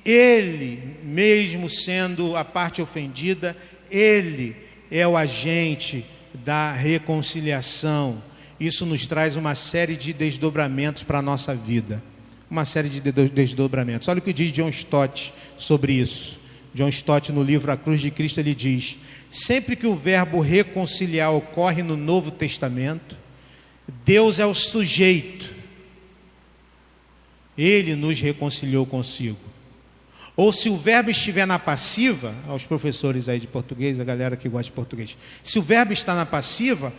Ele, 0.04 0.82
mesmo 1.04 1.70
sendo 1.70 2.36
a 2.36 2.44
parte 2.44 2.82
ofendida, 2.82 3.56
Ele 3.90 4.56
é 4.92 5.08
o 5.08 5.16
agente 5.16 6.06
da 6.34 6.74
reconciliação. 6.74 8.22
Isso 8.60 8.86
nos 8.86 9.06
traz 9.06 9.38
uma 9.38 9.56
série 9.56 9.96
de 9.96 10.12
desdobramentos 10.12 11.04
para 11.04 11.20
a 11.20 11.22
nossa 11.22 11.56
vida 11.56 12.04
uma 12.50 12.66
série 12.66 12.90
de 12.90 13.00
desdobramentos. 13.30 14.08
Olha 14.08 14.20
o 14.20 14.22
que 14.22 14.34
diz 14.34 14.52
John 14.52 14.70
Stott 14.70 15.34
sobre 15.58 15.94
isso. 15.94 16.40
John 16.74 16.90
Stott, 16.90 17.32
no 17.32 17.44
livro 17.44 17.72
A 17.72 17.78
Cruz 17.78 18.02
de 18.02 18.12
Cristo, 18.12 18.40
ele 18.40 18.56
diz: 18.56 18.98
sempre 19.30 19.76
que 19.76 19.88
o 19.88 19.96
verbo 19.96 20.40
reconciliar 20.40 21.34
ocorre 21.34 21.84
no 21.84 21.96
Novo 21.96 22.32
Testamento, 22.32 23.18
Deus 24.06 24.40
é 24.40 24.46
o 24.46 24.54
sujeito, 24.54 25.50
ele 27.58 27.96
nos 27.96 28.20
reconciliou 28.20 28.86
consigo. 28.86 29.38
ou 30.36 30.54
se 30.54 30.70
o 30.70 30.78
verbo 30.78 31.10
estiver 31.10 31.46
na 31.46 31.60
passiva, 31.60 32.34
aos 32.48 32.66
professores 32.66 33.28
aí 33.28 33.40
de 33.40 33.48
português, 33.48 34.00
a 34.00 34.04
galera 34.04 34.38
que 34.38 34.48
gosta 34.48 34.66
de 34.66 34.72
português, 34.72 35.18
se 35.44 35.60
o 35.60 35.62
verbo 35.62 35.92
está 35.92 36.16
na 36.16 36.26
passiva, 36.26 36.94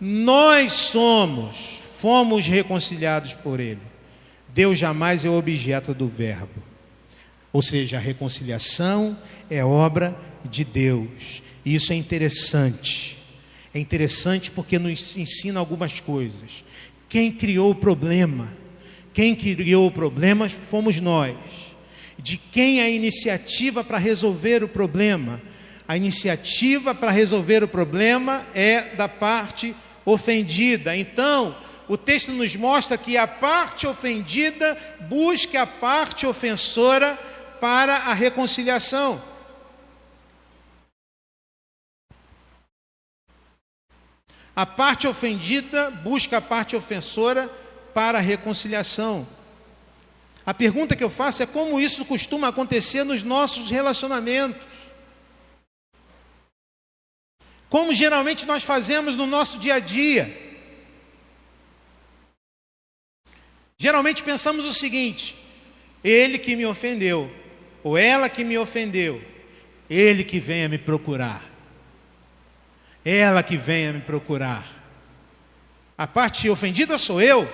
nós 0.00 0.72
somos, 0.72 1.80
fomos 2.00 2.46
reconciliados 2.46 3.34
por 3.34 3.60
ele. 3.60 3.80
Deus 4.56 4.78
jamais 4.78 5.22
é 5.22 5.28
objeto 5.28 5.92
do 5.92 6.08
verbo. 6.08 6.62
Ou 7.52 7.60
seja, 7.60 7.98
a 7.98 8.00
reconciliação 8.00 9.14
é 9.50 9.62
obra 9.62 10.16
de 10.42 10.64
Deus. 10.64 11.42
E 11.62 11.74
isso 11.74 11.92
é 11.92 11.96
interessante. 11.96 13.18
É 13.74 13.78
interessante 13.78 14.50
porque 14.50 14.78
nos 14.78 15.14
ensina 15.14 15.60
algumas 15.60 16.00
coisas. 16.00 16.64
Quem 17.06 17.30
criou 17.30 17.72
o 17.72 17.74
problema? 17.74 18.50
Quem 19.12 19.34
criou 19.34 19.88
o 19.88 19.90
problema 19.90 20.48
fomos 20.48 20.98
nós 21.00 21.36
de 22.18 22.38
quem 22.38 22.80
a 22.80 22.88
iniciativa 22.88 23.84
para 23.84 23.98
resolver 23.98 24.64
o 24.64 24.68
problema. 24.68 25.38
A 25.86 25.98
iniciativa 25.98 26.94
para 26.94 27.10
resolver 27.10 27.62
o 27.62 27.68
problema 27.68 28.46
é 28.54 28.94
da 28.96 29.06
parte 29.06 29.76
ofendida. 30.02 30.96
Então, 30.96 31.54
o 31.88 31.96
texto 31.96 32.32
nos 32.32 32.56
mostra 32.56 32.98
que 32.98 33.16
a 33.16 33.26
parte 33.26 33.86
ofendida 33.86 34.76
busca 35.08 35.62
a 35.62 35.66
parte 35.66 36.26
ofensora 36.26 37.16
para 37.60 37.96
a 37.96 38.12
reconciliação. 38.12 39.22
A 44.54 44.64
parte 44.64 45.06
ofendida 45.06 45.90
busca 45.90 46.38
a 46.38 46.40
parte 46.40 46.74
ofensora 46.74 47.48
para 47.92 48.18
a 48.18 48.22
reconciliação. 48.22 49.26
A 50.46 50.54
pergunta 50.54 50.96
que 50.96 51.04
eu 51.04 51.10
faço 51.10 51.42
é 51.42 51.46
como 51.46 51.78
isso 51.78 52.04
costuma 52.04 52.48
acontecer 52.48 53.04
nos 53.04 53.22
nossos 53.22 53.70
relacionamentos. 53.70 54.66
Como 57.68 57.92
geralmente 57.92 58.46
nós 58.46 58.62
fazemos 58.62 59.16
no 59.16 59.26
nosso 59.26 59.58
dia 59.58 59.74
a 59.74 59.78
dia. 59.78 60.45
Geralmente 63.78 64.22
pensamos 64.22 64.64
o 64.64 64.72
seguinte: 64.72 65.36
ele 66.02 66.38
que 66.38 66.56
me 66.56 66.64
ofendeu, 66.64 67.30
ou 67.82 67.96
ela 67.96 68.28
que 68.28 68.44
me 68.44 68.56
ofendeu, 68.56 69.22
ele 69.88 70.24
que 70.24 70.40
venha 70.40 70.68
me 70.68 70.78
procurar, 70.78 71.44
ela 73.04 73.42
que 73.42 73.56
venha 73.56 73.92
me 73.92 74.00
procurar. 74.00 74.74
A 75.98 76.06
parte 76.06 76.48
ofendida 76.48 76.98
sou 76.98 77.20
eu, 77.20 77.48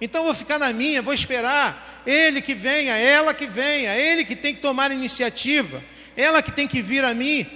então 0.00 0.24
vou 0.24 0.34
ficar 0.34 0.58
na 0.58 0.72
minha, 0.72 1.02
vou 1.02 1.14
esperar. 1.14 2.02
Ele 2.04 2.42
que 2.42 2.54
venha, 2.54 2.96
ela 2.96 3.32
que 3.32 3.46
venha, 3.46 3.96
ele 3.96 4.24
que 4.24 4.34
tem 4.34 4.52
que 4.52 4.60
tomar 4.60 4.90
iniciativa, 4.90 5.80
ela 6.16 6.42
que 6.42 6.50
tem 6.50 6.66
que 6.66 6.82
vir 6.82 7.04
a 7.04 7.14
mim. 7.14 7.46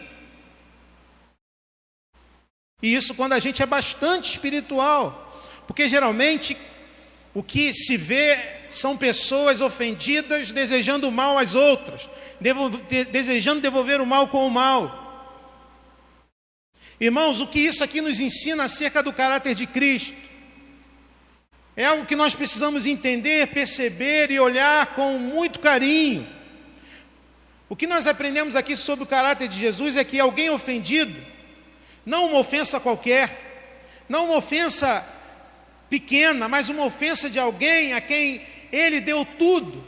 E 2.80 2.94
isso 2.94 3.14
quando 3.14 3.32
a 3.32 3.40
gente 3.40 3.62
é 3.62 3.66
bastante 3.66 4.30
espiritual, 4.30 5.42
porque 5.66 5.88
geralmente 5.88 6.56
o 7.36 7.42
que 7.42 7.74
se 7.74 7.98
vê 7.98 8.38
são 8.70 8.96
pessoas 8.96 9.60
ofendidas 9.60 10.50
desejando 10.50 11.12
mal 11.12 11.36
às 11.36 11.54
outras, 11.54 12.08
desejando 13.12 13.60
devolver 13.60 14.00
o 14.00 14.06
mal 14.06 14.28
com 14.28 14.46
o 14.46 14.50
mal. 14.50 15.44
Irmãos, 16.98 17.38
o 17.38 17.46
que 17.46 17.58
isso 17.58 17.84
aqui 17.84 18.00
nos 18.00 18.20
ensina 18.20 18.64
acerca 18.64 19.02
do 19.02 19.12
caráter 19.12 19.54
de 19.54 19.66
Cristo? 19.66 20.16
É 21.76 21.84
algo 21.84 22.06
que 22.06 22.16
nós 22.16 22.34
precisamos 22.34 22.86
entender, 22.86 23.48
perceber 23.48 24.30
e 24.30 24.40
olhar 24.40 24.94
com 24.94 25.18
muito 25.18 25.58
carinho. 25.58 26.26
O 27.68 27.76
que 27.76 27.86
nós 27.86 28.06
aprendemos 28.06 28.56
aqui 28.56 28.74
sobre 28.74 29.04
o 29.04 29.06
caráter 29.06 29.46
de 29.46 29.60
Jesus 29.60 29.98
é 29.98 30.04
que 30.04 30.18
alguém 30.18 30.48
ofendido, 30.48 31.14
não 32.06 32.28
uma 32.28 32.38
ofensa 32.38 32.80
qualquer, 32.80 34.00
não 34.08 34.24
uma 34.24 34.38
ofensa 34.38 35.06
pequena, 35.88 36.48
mas 36.48 36.68
uma 36.68 36.84
ofensa 36.84 37.30
de 37.30 37.38
alguém 37.38 37.92
a 37.92 38.00
quem 38.00 38.42
ele 38.72 39.00
deu 39.00 39.24
tudo, 39.24 39.84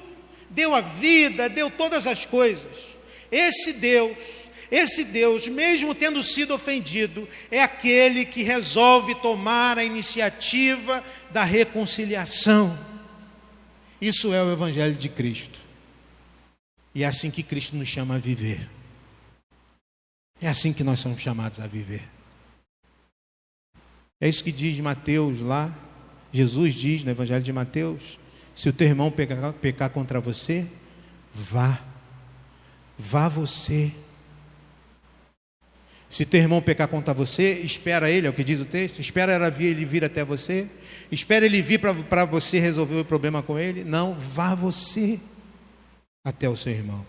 deu 0.50 0.74
a 0.74 0.80
vida, 0.80 1.48
deu 1.48 1.70
todas 1.70 2.06
as 2.06 2.24
coisas. 2.24 2.96
Esse 3.30 3.74
Deus 3.74 4.38
esse 4.70 5.02
Deus, 5.02 5.48
mesmo 5.48 5.94
tendo 5.94 6.22
sido 6.22 6.52
ofendido, 6.52 7.26
é 7.50 7.62
aquele 7.62 8.26
que 8.26 8.42
resolve 8.42 9.14
tomar 9.14 9.78
a 9.78 9.84
iniciativa 9.84 11.02
da 11.30 11.42
reconciliação. 11.42 12.78
Isso 14.00 14.32
é 14.32 14.42
o 14.42 14.52
Evangelho 14.52 14.94
de 14.94 15.08
Cristo. 15.08 15.58
E 16.94 17.02
é 17.02 17.06
assim 17.06 17.30
que 17.30 17.42
Cristo 17.42 17.76
nos 17.76 17.88
chama 17.88 18.16
a 18.16 18.18
viver. 18.18 18.68
É 20.40 20.48
assim 20.48 20.72
que 20.72 20.84
nós 20.84 21.00
somos 21.00 21.20
chamados 21.20 21.58
a 21.61 21.66
viver. 21.66 22.06
É 24.20 24.28
isso 24.28 24.44
que 24.44 24.52
diz 24.52 24.78
Mateus 24.80 25.40
lá. 25.40 25.74
Jesus 26.33 26.75
diz 26.75 27.05
no 27.05 27.11
Evangelho 27.11 27.43
de 27.43 27.53
Mateus: 27.53 28.19
se 28.55 28.69
o 28.69 28.73
teu 28.73 28.87
irmão 28.87 29.11
pecar, 29.11 29.53
pecar 29.55 29.91
contra 29.91 30.21
você, 30.21 30.67
vá. 31.35 31.81
Vá 32.99 33.29
você 33.29 33.93
se 36.09 36.25
teu 36.25 36.41
irmão 36.41 36.62
pecar 36.62 36.88
contra 36.88 37.12
você, 37.12 37.53
espera 37.61 38.11
ele, 38.11 38.27
é 38.27 38.31
o 38.31 38.33
que 38.33 38.43
diz 38.43 38.61
o 38.61 38.64
texto, 38.64 38.99
espera 38.99 39.51
ele 39.59 39.85
vir 39.85 40.05
até 40.05 40.25
você, 40.25 40.67
espera 41.12 41.45
ele 41.45 41.61
vir 41.61 41.79
para 41.79 42.25
você 42.25 42.59
resolver 42.59 43.01
o 43.01 43.05
problema 43.05 43.43
com 43.43 43.59
ele. 43.59 43.85
Não, 43.85 44.14
vá 44.14 44.55
você 44.55 45.21
até 46.25 46.49
o 46.49 46.57
seu 46.57 46.73
irmão. 46.73 47.05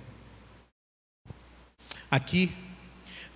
Aqui 2.12 2.52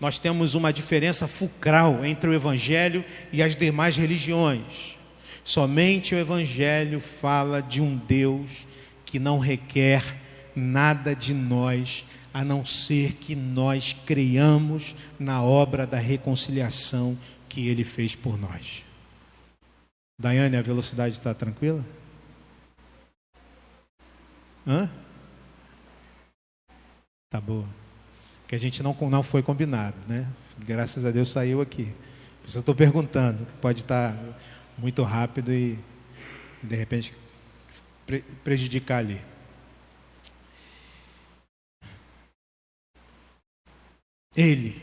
nós 0.02 0.20
temos 0.20 0.54
uma 0.54 0.74
diferença 0.74 1.30
fulcral 1.30 2.04
entre 2.04 2.30
o 2.30 2.34
Evangelho 2.34 3.06
e 3.32 3.42
as 3.42 3.56
demais 3.56 3.96
religiões. 3.96 4.98
Somente 5.44 6.16
o 6.16 6.18
Evangelho 6.18 7.00
fala 7.00 7.62
de 7.62 7.82
um 7.82 7.98
Deus 7.98 8.66
que 9.06 9.20
não 9.20 9.40
requer 9.40 10.22
nada 10.56 11.16
de 11.16 11.34
nós 11.34 12.06
a 12.34 12.44
não 12.44 12.66
ser 12.66 13.14
que 13.14 13.36
nós 13.36 13.94
creiamos 14.06 14.96
na 15.20 15.44
obra 15.44 15.86
da 15.86 15.98
reconciliação 15.98 17.18
que 17.48 17.68
ele 17.68 17.84
fez 17.84 18.16
por 18.16 18.40
nós. 18.40 18.84
Daiane, 20.20 20.56
a 20.56 20.62
velocidade 20.62 21.18
está 21.18 21.34
tranquila? 21.34 21.84
Hã? 24.66 24.90
Tá 27.30 27.42
boa. 27.42 27.68
Que 28.48 28.56
a 28.56 28.60
gente 28.60 28.82
não, 28.82 28.96
não 29.10 29.22
foi 29.22 29.44
combinado, 29.44 29.98
né? 30.08 30.28
Graças 30.58 31.06
a 31.06 31.12
Deus 31.12 31.30
saiu 31.30 31.62
aqui. 31.62 31.94
Por 32.42 32.48
isso 32.48 32.58
eu 32.58 32.62
estou 32.62 32.76
perguntando, 32.76 33.46
pode 33.62 33.82
estar 33.82 34.16
muito 34.78 35.04
rápido 35.04 35.54
e 35.54 35.78
de 36.62 36.76
repente 36.76 37.14
prejudicar 38.44 39.00
ali. 39.00 39.22
Ele 44.36 44.82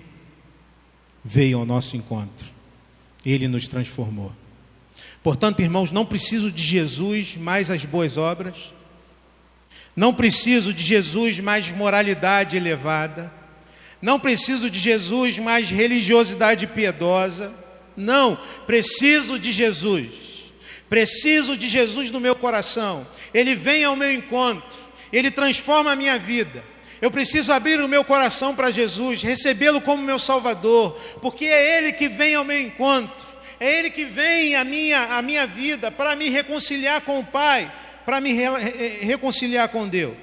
veio 1.24 1.58
ao 1.58 1.66
nosso 1.66 1.96
encontro, 1.96 2.46
ele 3.24 3.48
nos 3.48 3.66
transformou. 3.66 4.32
Portanto, 5.22 5.60
irmãos, 5.60 5.90
não 5.90 6.06
preciso 6.06 6.50
de 6.50 6.62
Jesus 6.62 7.36
mais 7.36 7.70
as 7.70 7.84
boas 7.84 8.16
obras, 8.16 8.72
não 9.94 10.14
preciso 10.14 10.72
de 10.72 10.82
Jesus 10.82 11.40
mais 11.40 11.70
moralidade 11.70 12.56
elevada, 12.56 13.30
não 14.00 14.18
preciso 14.18 14.70
de 14.70 14.78
Jesus 14.78 15.38
mais 15.38 15.68
religiosidade 15.68 16.66
piedosa, 16.66 17.52
não, 17.96 18.38
preciso 18.66 19.38
de 19.38 19.52
Jesus, 19.52 20.52
preciso 20.88 21.56
de 21.56 21.68
Jesus 21.68 22.10
no 22.10 22.20
meu 22.20 22.34
coração, 22.34 23.06
Ele 23.32 23.54
vem 23.54 23.84
ao 23.84 23.96
meu 23.96 24.12
encontro, 24.12 24.78
Ele 25.12 25.30
transforma 25.30 25.92
a 25.92 25.96
minha 25.96 26.18
vida, 26.18 26.62
eu 27.00 27.10
preciso 27.10 27.52
abrir 27.52 27.80
o 27.80 27.88
meu 27.88 28.04
coração 28.04 28.54
para 28.54 28.70
Jesus, 28.70 29.22
recebê-lo 29.22 29.80
como 29.80 30.02
meu 30.02 30.18
Salvador, 30.18 30.98
porque 31.22 31.46
é 31.46 31.78
Ele 31.78 31.92
que 31.92 32.08
vem 32.08 32.34
ao 32.34 32.44
meu 32.44 32.60
encontro, 32.60 33.26
é 33.58 33.78
Ele 33.78 33.90
que 33.90 34.04
vem 34.04 34.54
à 34.54 34.64
minha, 34.64 35.16
à 35.16 35.22
minha 35.22 35.46
vida 35.46 35.90
para 35.90 36.14
me 36.14 36.28
reconciliar 36.28 37.00
com 37.00 37.18
o 37.20 37.24
Pai, 37.24 37.72
para 38.04 38.20
me 38.20 38.32
re 38.32 38.44
reconciliar 39.00 39.68
com 39.68 39.88
Deus. 39.88 40.16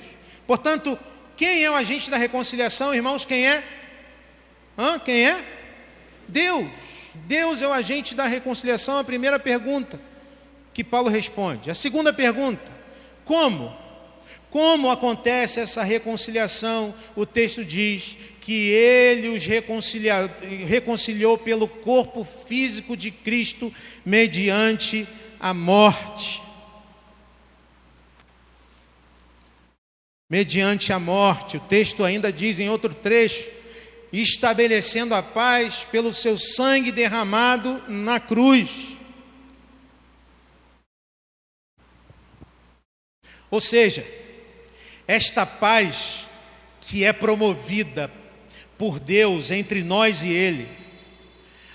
Portanto, 0.45 0.97
quem 1.35 1.63
é 1.63 1.69
o 1.69 1.75
agente 1.75 2.09
da 2.09 2.17
reconciliação, 2.17 2.93
irmãos? 2.93 3.25
Quem 3.25 3.47
é? 3.47 3.63
Hã? 4.77 4.99
Quem 4.99 5.27
é? 5.27 5.43
Deus. 6.27 6.67
Deus 7.25 7.61
é 7.61 7.67
o 7.67 7.73
agente 7.73 8.13
da 8.13 8.25
reconciliação. 8.25 8.99
A 8.99 9.03
primeira 9.03 9.39
pergunta 9.39 9.99
que 10.73 10.83
Paulo 10.83 11.09
responde. 11.09 11.71
A 11.71 11.73
segunda 11.73 12.13
pergunta: 12.13 12.71
como? 13.25 13.75
Como 14.49 14.89
acontece 14.89 15.59
essa 15.59 15.83
reconciliação? 15.83 16.93
O 17.15 17.25
texto 17.25 17.65
diz 17.65 18.17
que 18.39 18.69
ele 18.69 19.27
os 19.27 19.43
reconciliou 19.45 21.37
pelo 21.37 21.67
corpo 21.67 22.23
físico 22.23 22.95
de 22.95 23.11
Cristo 23.11 23.73
mediante 24.05 25.07
a 25.39 25.53
morte. 25.53 26.41
mediante 30.29 30.91
a 30.91 30.99
morte. 30.99 31.57
O 31.57 31.61
texto 31.61 32.03
ainda 32.03 32.31
diz 32.31 32.59
em 32.59 32.69
outro 32.69 32.93
trecho: 32.93 33.49
estabelecendo 34.11 35.13
a 35.13 35.21
paz 35.21 35.85
pelo 35.91 36.13
seu 36.13 36.37
sangue 36.37 36.91
derramado 36.91 37.83
na 37.87 38.19
cruz. 38.19 38.97
Ou 43.49 43.61
seja, 43.61 44.05
esta 45.07 45.45
paz 45.45 46.27
que 46.81 47.03
é 47.03 47.13
promovida 47.13 48.11
por 48.77 48.99
Deus 48.99 49.51
entre 49.51 49.83
nós 49.83 50.21
e 50.21 50.29
Ele, 50.29 50.69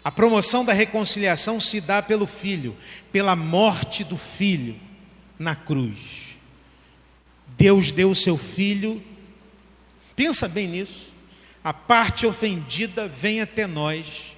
a 0.04 0.10
promoção 0.10 0.64
da 0.64 0.72
reconciliação 0.72 1.60
se 1.60 1.80
dá 1.80 2.02
pelo 2.02 2.26
Filho, 2.26 2.76
pela 3.10 3.36
morte 3.36 4.02
do 4.04 4.18
Filho 4.18 4.78
na 5.38 5.54
cruz. 5.54 6.36
Deus 7.46 7.92
deu 7.92 8.10
o 8.10 8.14
seu 8.14 8.36
Filho, 8.36 9.02
pensa 10.16 10.48
bem 10.48 10.66
nisso, 10.66 11.11
a 11.62 11.72
parte 11.72 12.26
ofendida 12.26 13.06
vem 13.06 13.40
até 13.40 13.66
nós, 13.66 14.36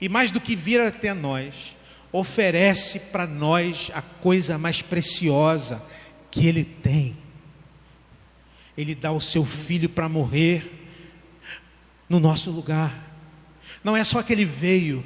e 0.00 0.08
mais 0.08 0.30
do 0.30 0.40
que 0.40 0.56
vir 0.56 0.80
até 0.80 1.14
nós, 1.14 1.76
oferece 2.12 3.00
para 3.00 3.26
nós 3.26 3.90
a 3.94 4.02
coisa 4.02 4.56
mais 4.58 4.82
preciosa 4.82 5.82
que 6.30 6.46
Ele 6.46 6.64
tem. 6.64 7.16
Ele 8.76 8.94
dá 8.94 9.12
o 9.12 9.20
seu 9.20 9.44
Filho 9.44 9.88
para 9.88 10.08
morrer 10.08 10.84
no 12.08 12.20
nosso 12.20 12.50
lugar. 12.50 12.92
Não 13.82 13.96
é 13.96 14.02
só 14.02 14.22
que 14.22 14.32
ele 14.32 14.44
veio, 14.44 15.04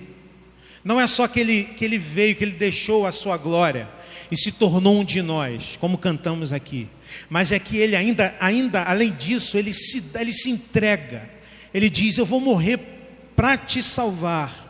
não 0.84 1.00
é 1.00 1.06
só 1.06 1.26
que 1.26 1.40
ele, 1.40 1.64
que 1.64 1.84
ele 1.84 1.98
veio, 1.98 2.36
que 2.36 2.44
ele 2.44 2.52
deixou 2.52 3.06
a 3.06 3.12
sua 3.12 3.36
glória 3.36 3.88
e 4.30 4.36
se 4.36 4.52
tornou 4.52 5.00
um 5.00 5.04
de 5.04 5.20
nós, 5.20 5.76
como 5.80 5.98
cantamos 5.98 6.52
aqui, 6.52 6.88
mas 7.28 7.50
é 7.50 7.58
que 7.58 7.76
ele 7.76 7.96
ainda, 7.96 8.34
ainda 8.38 8.82
além 8.84 9.12
disso, 9.12 9.56
ele 9.58 9.72
se, 9.72 10.12
ele 10.14 10.32
se 10.32 10.50
entrega, 10.50 11.28
ele 11.72 11.90
diz: 11.90 12.18
Eu 12.18 12.24
vou 12.24 12.40
morrer 12.40 12.78
para 13.36 13.56
te 13.56 13.82
salvar. 13.82 14.66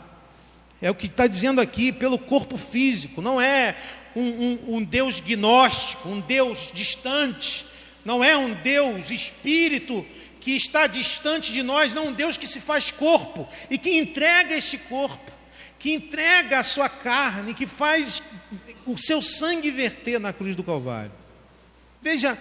É 0.81 0.91
o 0.91 0.95
que 0.95 1.07
está 1.07 1.27
dizendo 1.27 1.61
aqui, 1.61 1.93
pelo 1.93 2.19
corpo 2.19 2.57
físico, 2.57 3.21
não 3.21 3.41
é 3.41 3.77
um, 4.15 4.23
um, 4.23 4.77
um 4.77 4.85
Deus 4.85 5.21
gnóstico, 5.21 6.09
um 6.09 6.21
Deus 6.21 6.71
distante, 6.73 7.67
não 8.05 8.23
é 8.23 8.37
um 8.37 8.55
Deus 8.55 9.11
espírito 9.11 10.07
que 10.41 10.53
está 10.53 10.87
distante 10.87 11.53
de 11.53 11.63
nós, 11.63 11.93
não 11.95 12.09
um 12.09 12.13
Deus 12.13 12.37
que 12.37 12.47
se 12.47 12.61
faz 12.61 12.91
corpo 12.91 13.49
e 13.69 13.77
que 13.77 13.91
entrega 13.99 14.57
este 14.57 14.79
corpo, 14.79 15.33
que 15.79 15.93
entrega 15.93 16.61
a 16.61 16.63
sua 16.63 16.89
carne, 16.89 17.55
que 17.55 17.67
faz 17.67 18.23
o 18.87 18.97
seu 18.97 19.21
sangue 19.21 19.71
verter 19.71 20.21
na 20.21 20.33
cruz 20.33 20.55
do 20.55 20.63
Calvário. 20.63 21.13
Veja 22.01 22.39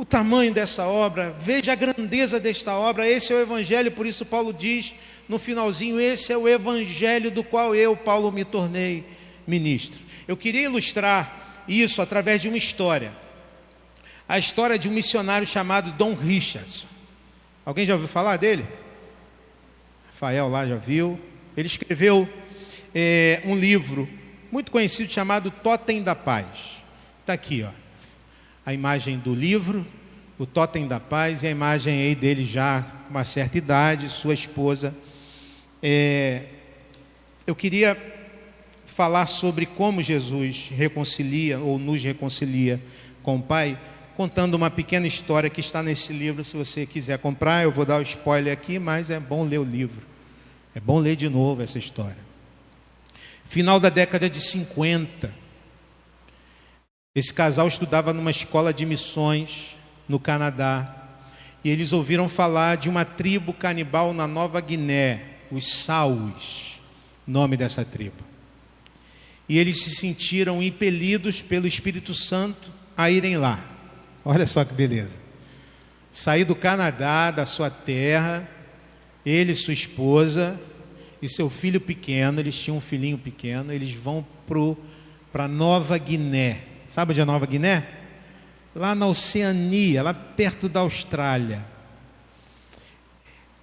o 0.00 0.04
tamanho 0.04 0.52
dessa 0.52 0.86
obra, 0.86 1.34
veja 1.38 1.72
a 1.72 1.76
grandeza 1.76 2.40
desta 2.40 2.74
obra. 2.74 3.08
Esse 3.08 3.32
é 3.32 3.36
o 3.36 3.40
Evangelho, 3.40 3.92
por 3.92 4.06
isso 4.06 4.24
Paulo 4.24 4.52
diz 4.52 4.94
no 5.28 5.38
finalzinho: 5.38 6.00
Esse 6.00 6.32
é 6.32 6.36
o 6.36 6.48
Evangelho 6.48 7.30
do 7.30 7.44
qual 7.44 7.74
eu, 7.74 7.96
Paulo, 7.96 8.32
me 8.32 8.44
tornei 8.44 9.04
ministro. 9.46 10.00
Eu 10.26 10.36
queria 10.36 10.62
ilustrar 10.62 11.64
isso 11.68 12.00
através 12.00 12.40
de 12.40 12.48
uma 12.48 12.58
história 12.58 13.12
a 14.30 14.38
história 14.38 14.78
de 14.78 14.88
um 14.88 14.92
missionário 14.92 15.44
chamado 15.44 15.90
Dom 15.90 16.14
Richardson. 16.14 16.86
Alguém 17.66 17.84
já 17.84 17.94
ouviu 17.94 18.06
falar 18.06 18.36
dele? 18.36 18.64
Rafael 20.06 20.48
lá 20.48 20.64
já 20.64 20.76
viu. 20.76 21.18
Ele 21.56 21.66
escreveu 21.66 22.28
é, 22.94 23.42
um 23.44 23.56
livro 23.58 24.08
muito 24.52 24.70
conhecido 24.70 25.12
chamado 25.12 25.50
Totem 25.50 26.00
da 26.00 26.14
Paz. 26.14 26.84
Está 27.22 27.32
aqui, 27.32 27.64
ó, 27.64 27.70
a 28.64 28.72
imagem 28.74 29.18
do 29.18 29.34
livro, 29.34 29.86
o 30.38 30.46
Totem 30.46 30.86
da 30.86 31.00
Paz, 31.00 31.42
e 31.42 31.46
a 31.46 31.50
imagem 31.50 32.02
aí 32.02 32.14
dele 32.14 32.44
já 32.44 32.82
com 32.82 33.10
uma 33.10 33.24
certa 33.24 33.58
idade, 33.58 34.08
sua 34.08 34.34
esposa. 34.34 34.94
É, 35.82 36.44
eu 37.46 37.54
queria 37.54 37.96
falar 38.86 39.26
sobre 39.26 39.66
como 39.66 40.02
Jesus 40.02 40.70
reconcilia 40.74 41.58
ou 41.58 41.78
nos 41.78 42.02
reconcilia 42.02 42.80
com 43.22 43.36
o 43.36 43.42
Pai 43.42 43.78
contando 44.16 44.54
uma 44.54 44.70
pequena 44.70 45.06
história 45.06 45.48
que 45.48 45.60
está 45.60 45.82
nesse 45.82 46.12
livro. 46.12 46.44
Se 46.44 46.56
você 46.56 46.84
quiser 46.84 47.18
comprar, 47.18 47.64
eu 47.64 47.72
vou 47.72 47.86
dar 47.86 47.98
o 47.98 48.02
spoiler 48.02 48.52
aqui, 48.52 48.78
mas 48.78 49.08
é 49.08 49.18
bom 49.18 49.44
ler 49.44 49.58
o 49.58 49.64
livro. 49.64 50.02
É 50.74 50.80
bom 50.80 50.98
ler 50.98 51.16
de 51.16 51.28
novo 51.28 51.62
essa 51.62 51.78
história. 51.78 52.18
Final 53.46 53.80
da 53.80 53.88
década 53.88 54.28
de 54.28 54.38
50. 54.38 55.32
Esse 57.12 57.34
casal 57.34 57.66
estudava 57.66 58.12
numa 58.12 58.30
escola 58.30 58.72
de 58.72 58.86
missões 58.86 59.76
no 60.08 60.20
Canadá. 60.20 61.08
E 61.64 61.68
eles 61.68 61.92
ouviram 61.92 62.28
falar 62.28 62.76
de 62.76 62.88
uma 62.88 63.04
tribo 63.04 63.52
canibal 63.52 64.14
na 64.14 64.28
Nova 64.28 64.60
Guiné, 64.60 65.24
os 65.50 65.72
Saus, 65.72 66.80
nome 67.26 67.56
dessa 67.56 67.84
tribo. 67.84 68.22
E 69.48 69.58
eles 69.58 69.82
se 69.82 69.90
sentiram 69.96 70.62
impelidos 70.62 71.42
pelo 71.42 71.66
Espírito 71.66 72.14
Santo 72.14 72.70
a 72.96 73.10
irem 73.10 73.36
lá. 73.36 73.58
Olha 74.24 74.46
só 74.46 74.64
que 74.64 74.72
beleza. 74.72 75.18
Sair 76.12 76.44
do 76.44 76.54
Canadá, 76.54 77.32
da 77.32 77.44
sua 77.44 77.70
terra, 77.70 78.48
ele, 79.26 79.56
sua 79.56 79.74
esposa 79.74 80.58
e 81.20 81.28
seu 81.28 81.50
filho 81.50 81.80
pequeno, 81.80 82.38
eles 82.38 82.56
tinham 82.56 82.78
um 82.78 82.80
filhinho 82.80 83.18
pequeno, 83.18 83.72
eles 83.72 83.92
vão 83.92 84.24
para 85.32 85.48
Nova 85.48 85.98
Guiné. 85.98 86.69
Sabe 86.90 87.12
onde 87.12 87.20
é 87.20 87.24
Nova 87.24 87.46
Guiné? 87.46 87.86
Lá 88.74 88.96
na 88.96 89.06
Oceania, 89.06 90.02
lá 90.02 90.12
perto 90.12 90.68
da 90.68 90.80
Austrália. 90.80 91.64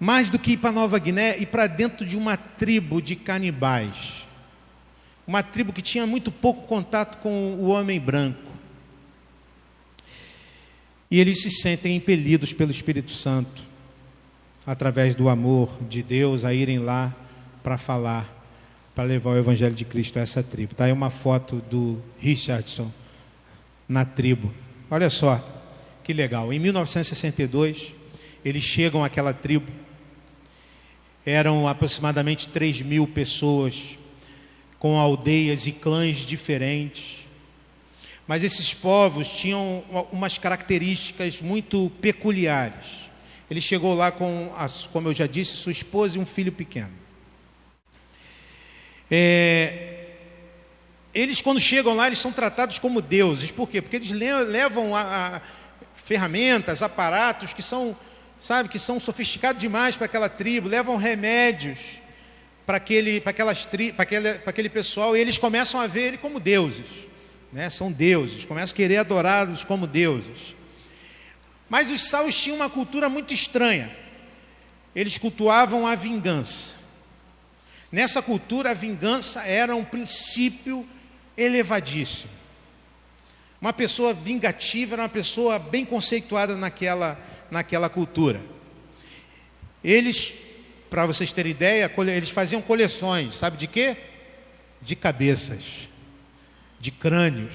Mais 0.00 0.30
do 0.30 0.38
que 0.38 0.52
ir 0.52 0.56
para 0.56 0.72
Nova 0.72 0.98
Guiné, 0.98 1.36
ir 1.38 1.46
para 1.46 1.66
dentro 1.66 2.06
de 2.06 2.16
uma 2.16 2.38
tribo 2.38 3.02
de 3.02 3.14
canibais. 3.14 4.26
Uma 5.26 5.42
tribo 5.42 5.74
que 5.74 5.82
tinha 5.82 6.06
muito 6.06 6.32
pouco 6.32 6.66
contato 6.66 7.18
com 7.18 7.54
o 7.56 7.66
homem 7.66 8.00
branco. 8.00 8.50
E 11.10 11.20
eles 11.20 11.42
se 11.42 11.50
sentem 11.50 11.96
impelidos 11.96 12.54
pelo 12.54 12.70
Espírito 12.70 13.12
Santo, 13.12 13.62
através 14.66 15.14
do 15.14 15.28
amor 15.28 15.68
de 15.86 16.02
Deus, 16.02 16.46
a 16.46 16.54
irem 16.54 16.78
lá 16.78 17.14
para 17.62 17.76
falar, 17.76 18.26
para 18.94 19.04
levar 19.04 19.32
o 19.32 19.38
Evangelho 19.38 19.74
de 19.74 19.84
Cristo 19.84 20.18
a 20.18 20.22
essa 20.22 20.42
tribo. 20.42 20.72
Está 20.72 20.84
aí 20.84 20.92
uma 20.92 21.10
foto 21.10 21.56
do 21.70 22.02
Richardson 22.18 22.90
na 23.88 24.04
tribo. 24.04 24.52
Olha 24.90 25.08
só, 25.08 25.42
que 26.04 26.12
legal. 26.12 26.52
Em 26.52 26.58
1962, 26.58 27.94
eles 28.44 28.62
chegam 28.62 29.02
àquela 29.04 29.32
tribo. 29.32 29.70
Eram 31.24 31.66
aproximadamente 31.66 32.48
3 32.48 32.82
mil 32.82 33.06
pessoas, 33.06 33.98
com 34.78 34.98
aldeias 34.98 35.66
e 35.66 35.72
clãs 35.72 36.18
diferentes 36.18 37.28
mas 38.28 38.44
esses 38.44 38.74
povos 38.74 39.26
tinham 39.26 39.82
umas 40.12 40.36
características 40.36 41.40
muito 41.40 41.90
peculiares. 41.98 43.08
Ele 43.50 43.58
chegou 43.58 43.94
lá 43.94 44.12
com, 44.12 44.52
como 44.92 45.08
eu 45.08 45.14
já 45.14 45.26
disse, 45.26 45.56
sua 45.56 45.72
esposa 45.72 46.18
e 46.18 46.20
um 46.20 46.26
filho 46.26 46.52
pequeno. 46.52 46.92
É, 49.10 49.97
eles, 51.20 51.40
quando 51.40 51.60
chegam 51.60 51.94
lá, 51.94 52.06
eles 52.06 52.18
são 52.18 52.32
tratados 52.32 52.78
como 52.78 53.00
deuses. 53.00 53.50
Por 53.50 53.68
quê? 53.68 53.80
Porque 53.80 53.96
eles 53.96 54.10
levam 54.10 54.94
a, 54.94 55.00
a 55.36 55.40
ferramentas, 55.94 56.82
aparatos 56.82 57.52
que 57.52 57.62
são, 57.62 57.96
sabe, 58.40 58.68
que 58.68 58.78
são 58.78 59.00
sofisticados 59.00 59.60
demais 59.60 59.96
para 59.96 60.06
aquela 60.06 60.28
tribo, 60.28 60.68
levam 60.68 60.96
remédios 60.96 62.00
para 62.66 62.76
aquele, 62.76 63.20
para 63.20 63.30
aquelas 63.30 63.64
tri, 63.64 63.92
para 63.92 64.02
aquele, 64.02 64.34
para 64.34 64.50
aquele 64.50 64.68
pessoal, 64.68 65.16
e 65.16 65.20
eles 65.20 65.38
começam 65.38 65.80
a 65.80 65.86
ver 65.86 66.08
ele 66.08 66.18
como 66.18 66.38
deuses 66.38 67.08
né? 67.52 67.70
são 67.70 67.90
deuses, 67.90 68.44
começam 68.44 68.74
a 68.74 68.76
querer 68.76 68.98
adorá-los 68.98 69.64
como 69.64 69.86
deuses. 69.86 70.54
Mas 71.68 71.90
os 71.90 72.02
saus 72.02 72.34
tinham 72.34 72.56
uma 72.56 72.70
cultura 72.70 73.08
muito 73.08 73.34
estranha. 73.34 73.94
Eles 74.94 75.18
cultuavam 75.18 75.86
a 75.86 75.94
vingança. 75.94 76.74
Nessa 77.90 78.22
cultura, 78.22 78.70
a 78.70 78.74
vingança 78.74 79.42
era 79.42 79.74
um 79.76 79.84
princípio 79.84 80.86
elevadíssimo. 81.38 82.30
Uma 83.60 83.72
pessoa 83.72 84.12
vingativa 84.12 84.94
era 84.94 85.02
uma 85.02 85.08
pessoa 85.08 85.58
bem 85.58 85.84
conceituada 85.84 86.56
naquela, 86.56 87.18
naquela 87.50 87.88
cultura. 87.88 88.40
Eles, 89.82 90.32
para 90.90 91.06
vocês 91.06 91.32
terem 91.32 91.52
ideia, 91.52 91.90
eles 92.14 92.30
faziam 92.30 92.60
coleções, 92.60 93.36
sabe 93.36 93.56
de 93.56 93.66
quê? 93.66 93.96
De 94.82 94.94
cabeças 94.94 95.88
de 96.80 96.90
crânios. 96.90 97.54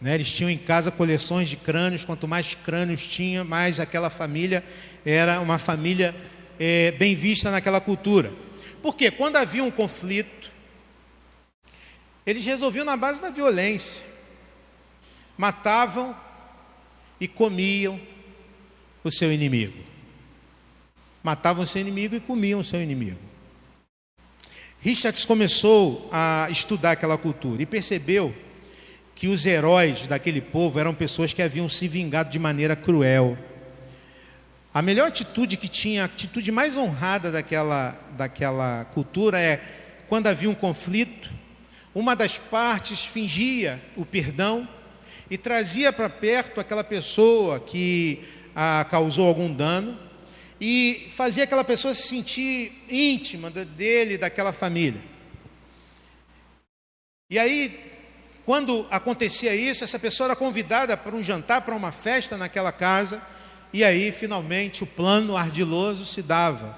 Né? 0.00 0.14
Eles 0.14 0.30
tinham 0.32 0.50
em 0.50 0.58
casa 0.58 0.90
coleções 0.90 1.48
de 1.48 1.56
crânios, 1.56 2.04
quanto 2.04 2.26
mais 2.26 2.54
crânios 2.54 3.06
tinha, 3.06 3.44
mais 3.44 3.78
aquela 3.80 4.10
família 4.10 4.64
era 5.04 5.40
uma 5.40 5.58
família 5.58 6.14
é, 6.58 6.90
bem 6.92 7.14
vista 7.14 7.50
naquela 7.50 7.80
cultura. 7.80 8.32
Porque 8.82 9.10
quando 9.10 9.36
havia 9.36 9.62
um 9.62 9.70
conflito, 9.70 10.50
eles 12.26 12.44
resolviam 12.44 12.84
na 12.84 12.96
base 12.96 13.20
da 13.20 13.30
violência. 13.30 14.04
Matavam 15.36 16.16
e 17.20 17.28
comiam 17.28 18.00
o 19.02 19.10
seu 19.10 19.32
inimigo. 19.32 19.78
Matavam 21.22 21.64
o 21.64 21.66
seu 21.66 21.80
inimigo 21.80 22.14
e 22.14 22.20
comiam 22.20 22.60
o 22.60 22.64
seu 22.64 22.82
inimigo. 22.82 23.18
Richards 24.80 25.24
começou 25.24 26.08
a 26.12 26.46
estudar 26.50 26.92
aquela 26.92 27.16
cultura 27.16 27.62
e 27.62 27.66
percebeu 27.66 28.34
que 29.14 29.28
os 29.28 29.46
heróis 29.46 30.06
daquele 30.06 30.40
povo 30.40 30.78
eram 30.78 30.94
pessoas 30.94 31.32
que 31.32 31.40
haviam 31.40 31.68
se 31.68 31.88
vingado 31.88 32.30
de 32.30 32.38
maneira 32.38 32.76
cruel. 32.76 33.38
A 34.72 34.82
melhor 34.82 35.08
atitude 35.08 35.56
que 35.56 35.68
tinha, 35.68 36.02
a 36.02 36.04
atitude 36.06 36.50
mais 36.50 36.76
honrada 36.76 37.30
daquela, 37.30 37.98
daquela 38.16 38.84
cultura 38.92 39.40
é 39.40 39.62
quando 40.08 40.26
havia 40.26 40.50
um 40.50 40.54
conflito, 40.54 41.30
uma 41.94 42.16
das 42.16 42.38
partes 42.38 43.04
fingia 43.04 43.80
o 43.96 44.04
perdão 44.04 44.68
e 45.30 45.38
trazia 45.38 45.92
para 45.92 46.10
perto 46.10 46.60
aquela 46.60 46.82
pessoa 46.82 47.60
que 47.60 48.24
a 48.54 48.84
causou 48.90 49.28
algum 49.28 49.52
dano 49.52 49.98
e 50.60 51.08
fazia 51.12 51.44
aquela 51.44 51.64
pessoa 51.64 51.94
se 51.94 52.08
sentir 52.08 52.72
íntima 52.88 53.50
dele, 53.50 54.18
daquela 54.18 54.52
família. 54.52 55.00
E 57.30 57.38
aí, 57.38 57.80
quando 58.44 58.86
acontecia 58.90 59.54
isso, 59.54 59.84
essa 59.84 59.98
pessoa 59.98 60.28
era 60.28 60.36
convidada 60.36 60.96
para 60.96 61.14
um 61.14 61.22
jantar, 61.22 61.62
para 61.62 61.74
uma 61.74 61.92
festa 61.92 62.36
naquela 62.36 62.72
casa, 62.72 63.22
e 63.72 63.82
aí 63.82 64.12
finalmente 64.12 64.82
o 64.82 64.86
plano 64.86 65.36
ardiloso 65.36 66.04
se 66.04 66.22
dava. 66.22 66.76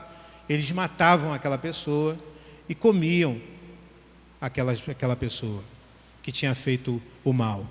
Eles 0.48 0.70
matavam 0.70 1.32
aquela 1.32 1.58
pessoa 1.58 2.18
e 2.68 2.74
comiam 2.74 3.40
aquela, 4.40 4.72
aquela 4.72 5.16
pessoa 5.16 5.62
que 6.22 6.32
tinha 6.32 6.54
feito 6.54 7.00
o 7.24 7.32
mal. 7.32 7.66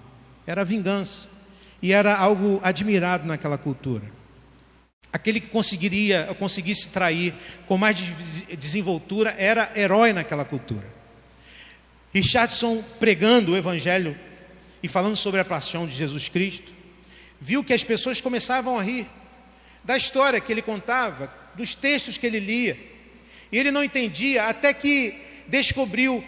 Era 0.47 0.63
vingança. 0.63 1.28
E 1.82 1.93
era 1.93 2.15
algo 2.15 2.60
admirado 2.63 3.28
naquela 3.28 3.58
cultura. 3.58 4.12
Aquele 5.12 5.39
que 5.39 5.47
conseguiria, 5.47 6.36
conseguisse 6.39 6.89
trair 6.89 7.34
com 7.67 7.78
mais 7.78 7.97
desenvoltura 8.58 9.36
era 9.38 9.71
herói 9.75 10.12
naquela 10.12 10.43
cultura. 10.43 10.86
Richardson, 12.13 12.84
pregando 12.99 13.51
o 13.51 13.58
Evangelho 13.58 14.17
e 14.82 14.88
falando 14.88 15.15
sobre 15.15 15.39
a 15.39 15.45
paixão 15.45 15.86
de 15.86 15.95
Jesus 15.95 16.30
Cristo, 16.30 16.73
viu 17.39 17.63
que 17.63 17.73
as 17.73 17.84
pessoas 17.84 18.21
começavam 18.21 18.80
a 18.80 18.84
rir 18.84 19.08
da 19.84 19.95
história 19.95 20.39
que 20.39 20.51
ele 20.51 20.62
contava, 20.62 21.32
dos 21.56 21.75
textos 21.75 22.17
que 22.17 22.25
ele 22.25 22.39
lia. 22.39 22.78
E 23.51 23.58
ele 23.58 23.71
não 23.71 23.84
entendia 23.84 24.45
até 24.45 24.73
que 24.73 25.15
descobriu 25.47 26.23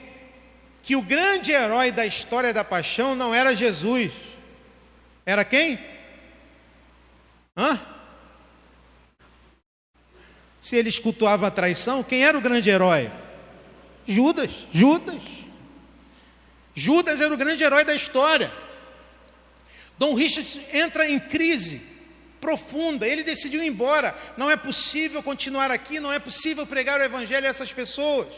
que 0.88 0.96
o 0.96 1.02
grande 1.02 1.52
herói 1.52 1.92
da 1.92 2.06
história 2.06 2.54
da 2.54 2.64
paixão 2.64 3.14
não 3.14 3.36
era 3.36 3.54
Jesus. 3.54 4.14
Era 5.26 5.44
quem? 5.44 5.78
Hã? 7.58 7.78
Se 10.62 10.78
ele 10.78 10.90
cultuava 11.02 11.48
a 11.48 11.52
traição, 11.52 12.02
quem 12.02 12.24
era 12.24 12.38
o 12.38 12.42
grande 12.42 12.70
herói? 12.70 13.12
Judas, 14.08 14.66
Judas. 14.72 15.22
Judas 16.74 17.20
era 17.20 17.34
o 17.34 17.38
grande 17.38 17.66
herói 17.66 17.84
da 17.84 17.94
história. 17.94 18.50
Dom 19.98 20.14
Richard 20.14 20.66
entra 20.72 21.06
em 21.06 21.20
crise 21.20 21.82
profunda, 22.40 23.06
ele 23.06 23.26
decidiu 23.26 23.62
ir 23.62 23.68
embora. 23.68 24.16
Não 24.38 24.50
é 24.50 24.56
possível 24.56 25.22
continuar 25.22 25.70
aqui, 25.70 26.00
não 26.00 26.14
é 26.14 26.20
possível 26.20 26.66
pregar 26.66 27.02
o 27.02 27.04
evangelho 27.04 27.46
a 27.46 27.50
essas 27.50 27.74
pessoas. 27.74 28.30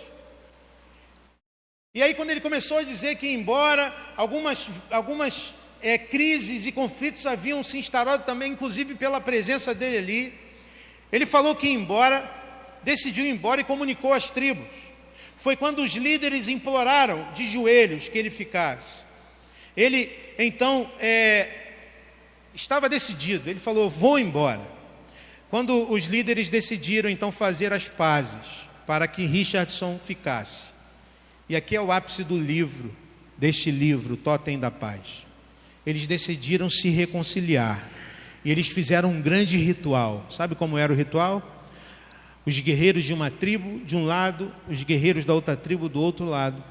E 1.93 2.04
aí, 2.04 2.13
quando 2.13 2.30
ele 2.30 2.41
começou 2.41 2.78
a 2.78 2.84
dizer 2.84 3.15
que 3.15 3.28
embora, 3.28 3.95
algumas, 4.15 4.69
algumas 4.91 5.54
é, 5.82 5.97
crises 5.97 6.65
e 6.65 6.71
conflitos 6.71 7.25
haviam 7.25 7.63
se 7.63 7.78
instalado 7.78 8.23
também, 8.23 8.52
inclusive 8.52 8.95
pela 8.95 9.19
presença 9.19 9.73
dele 9.73 9.97
ali. 9.97 10.34
Ele 11.12 11.25
falou 11.25 11.56
que 11.56 11.67
embora, 11.67 12.30
decidiu 12.84 13.25
ir 13.25 13.30
embora 13.30 13.62
e 13.62 13.63
comunicou 13.63 14.13
às 14.13 14.30
tribos 14.30 14.89
foi 15.39 15.56
quando 15.56 15.82
os 15.82 15.95
líderes 15.95 16.47
imploraram 16.47 17.32
de 17.34 17.47
joelhos 17.47 18.10
que 18.10 18.17
ele 18.17 18.30
ficasse. 18.30 19.02
Ele 19.75 20.12
então 20.38 20.89
é, 20.99 21.47
estava 22.54 22.89
decidido, 22.89 23.49
ele 23.49 23.60
falou: 23.60 23.89
Vou 23.89 24.19
embora. 24.19 24.62
Quando 25.49 25.91
os 25.91 26.06
líderes 26.06 26.49
decidiram 26.49 27.10
então 27.10 27.32
fazer 27.32 27.73
as 27.73 27.88
pazes 27.88 28.67
para 28.86 29.08
que 29.08 29.25
Richardson 29.25 29.99
ficasse, 30.06 30.67
e 31.49 31.55
aqui 31.55 31.75
é 31.75 31.81
o 31.81 31.91
ápice 31.91 32.23
do 32.23 32.39
livro, 32.39 32.95
deste 33.38 33.71
livro, 33.71 34.15
Totem 34.15 34.59
da 34.59 34.69
Paz. 34.69 35.25
Eles 35.85 36.05
decidiram 36.05 36.69
se 36.69 36.89
reconciliar 36.89 37.89
e 38.45 38.51
eles 38.51 38.67
fizeram 38.67 39.12
um 39.12 39.21
grande 39.21 39.57
ritual. 39.57 40.25
Sabe 40.29 40.55
como 40.55 40.77
era 40.77 40.93
o 40.93 40.95
ritual? 40.95 41.59
os 42.49 42.59
guerreiros 42.59 43.03
de 43.03 43.13
uma 43.13 43.29
tribo 43.29 43.79
de 43.85 43.95
um 43.95 44.05
lado, 44.05 44.51
os 44.67 44.83
guerreiros 44.83 45.23
da 45.23 45.33
outra 45.33 45.55
tribo 45.55 45.88
do 45.88 46.01
outro 46.01 46.25
lado. 46.25 46.63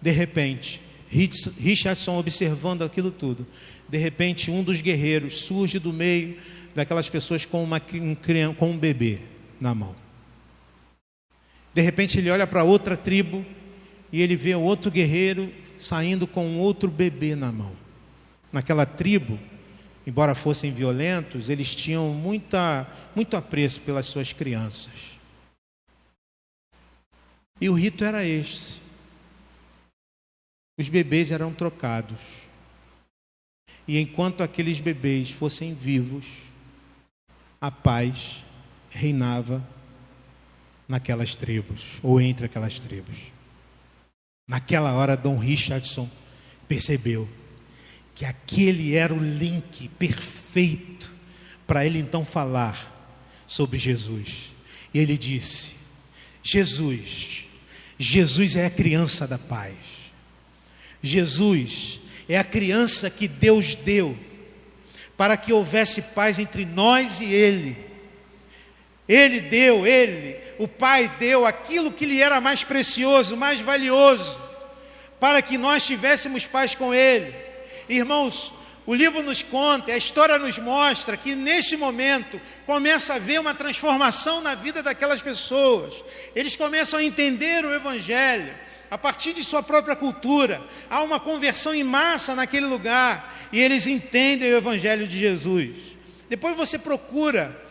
De 0.00 0.10
repente, 0.10 0.80
Richardson 1.10 2.18
observando 2.18 2.82
aquilo 2.82 3.10
tudo. 3.10 3.46
De 3.88 3.98
repente, 3.98 4.50
um 4.50 4.62
dos 4.62 4.80
guerreiros 4.80 5.40
surge 5.40 5.78
do 5.78 5.92
meio 5.92 6.38
daquelas 6.74 7.08
pessoas 7.08 7.44
com, 7.44 7.62
uma, 7.62 7.82
um, 7.94 8.54
com 8.54 8.70
um 8.70 8.78
bebê 8.78 9.18
na 9.60 9.74
mão. 9.74 9.94
De 11.74 11.82
repente, 11.82 12.18
ele 12.18 12.30
olha 12.30 12.46
para 12.46 12.64
outra 12.64 12.96
tribo 12.96 13.44
e 14.12 14.20
ele 14.20 14.36
vê 14.36 14.54
outro 14.54 14.90
guerreiro 14.90 15.52
saindo 15.78 16.26
com 16.26 16.58
outro 16.58 16.90
bebê 16.90 17.34
na 17.34 17.50
mão. 17.50 17.72
Naquela 18.52 18.84
tribo, 18.84 19.38
embora 20.06 20.34
fossem 20.34 20.72
violentos, 20.72 21.48
eles 21.48 21.74
tinham 21.74 22.08
muita, 22.12 22.86
muito 23.14 23.36
apreço 23.36 23.80
pelas 23.80 24.06
suas 24.06 24.32
crianças. 24.32 25.18
E 27.60 27.68
o 27.68 27.74
rito 27.74 28.04
era 28.04 28.24
este: 28.24 28.80
os 30.78 30.88
bebês 30.88 31.30
eram 31.30 31.52
trocados. 31.52 32.20
E 33.86 33.98
enquanto 33.98 34.42
aqueles 34.42 34.80
bebês 34.80 35.30
fossem 35.30 35.74
vivos, 35.74 36.24
a 37.60 37.70
paz 37.70 38.44
reinava 38.88 39.66
naquelas 40.88 41.34
tribos, 41.34 41.98
ou 42.02 42.20
entre 42.20 42.46
aquelas 42.46 42.78
tribos. 42.78 43.16
Naquela 44.50 44.92
hora, 44.94 45.16
Dom 45.16 45.38
Richardson 45.38 46.10
percebeu 46.66 47.28
que 48.16 48.24
aquele 48.24 48.96
era 48.96 49.14
o 49.14 49.22
link 49.22 49.86
perfeito 49.90 51.08
para 51.68 51.86
ele 51.86 52.00
então 52.00 52.24
falar 52.24 53.14
sobre 53.46 53.78
Jesus. 53.78 54.50
E 54.92 54.98
ele 54.98 55.16
disse: 55.16 55.74
Jesus, 56.42 57.44
Jesus 57.96 58.56
é 58.56 58.66
a 58.66 58.70
criança 58.70 59.24
da 59.24 59.38
paz. 59.38 59.76
Jesus 61.00 62.00
é 62.28 62.36
a 62.36 62.42
criança 62.42 63.08
que 63.08 63.28
Deus 63.28 63.76
deu 63.76 64.18
para 65.16 65.36
que 65.36 65.52
houvesse 65.52 66.02
paz 66.02 66.40
entre 66.40 66.64
nós 66.64 67.20
e 67.20 67.26
Ele. 67.26 67.76
Ele 69.10 69.40
deu, 69.40 69.84
Ele, 69.84 70.36
o 70.56 70.68
Pai 70.68 71.10
deu 71.18 71.44
aquilo 71.44 71.90
que 71.90 72.06
lhe 72.06 72.22
era 72.22 72.40
mais 72.40 72.62
precioso, 72.62 73.36
mais 73.36 73.60
valioso, 73.60 74.40
para 75.18 75.42
que 75.42 75.58
nós 75.58 75.84
tivéssemos 75.84 76.46
paz 76.46 76.76
com 76.76 76.94
Ele. 76.94 77.34
Irmãos, 77.88 78.52
o 78.86 78.94
livro 78.94 79.20
nos 79.20 79.42
conta, 79.42 79.90
a 79.90 79.96
história 79.96 80.38
nos 80.38 80.60
mostra 80.60 81.16
que 81.16 81.34
neste 81.34 81.76
momento 81.76 82.40
começa 82.64 83.14
a 83.14 83.16
haver 83.16 83.40
uma 83.40 83.52
transformação 83.52 84.40
na 84.40 84.54
vida 84.54 84.80
daquelas 84.80 85.20
pessoas. 85.20 86.04
Eles 86.32 86.54
começam 86.54 87.00
a 87.00 87.02
entender 87.02 87.64
o 87.64 87.74
Evangelho 87.74 88.54
a 88.88 88.96
partir 88.96 89.32
de 89.32 89.42
sua 89.42 89.60
própria 89.60 89.96
cultura. 89.96 90.62
Há 90.88 91.02
uma 91.02 91.18
conversão 91.18 91.74
em 91.74 91.82
massa 91.82 92.36
naquele 92.36 92.66
lugar 92.66 93.36
e 93.52 93.58
eles 93.58 93.88
entendem 93.88 94.52
o 94.52 94.56
Evangelho 94.56 95.08
de 95.08 95.18
Jesus. 95.18 95.76
Depois 96.28 96.56
você 96.56 96.78
procura 96.78 97.68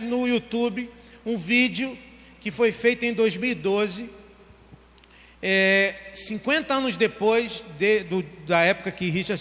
no 0.00 0.26
YouTube 0.26 0.90
um 1.24 1.36
vídeo 1.36 1.96
que 2.40 2.50
foi 2.50 2.72
feito 2.72 3.04
em 3.04 3.12
2012 3.12 4.18
é, 5.40 5.94
50 6.14 6.74
anos 6.74 6.96
depois 6.96 7.64
de, 7.78 8.00
do, 8.00 8.24
da 8.46 8.60
época 8.60 8.90
que 8.90 9.08
Richard 9.08 9.40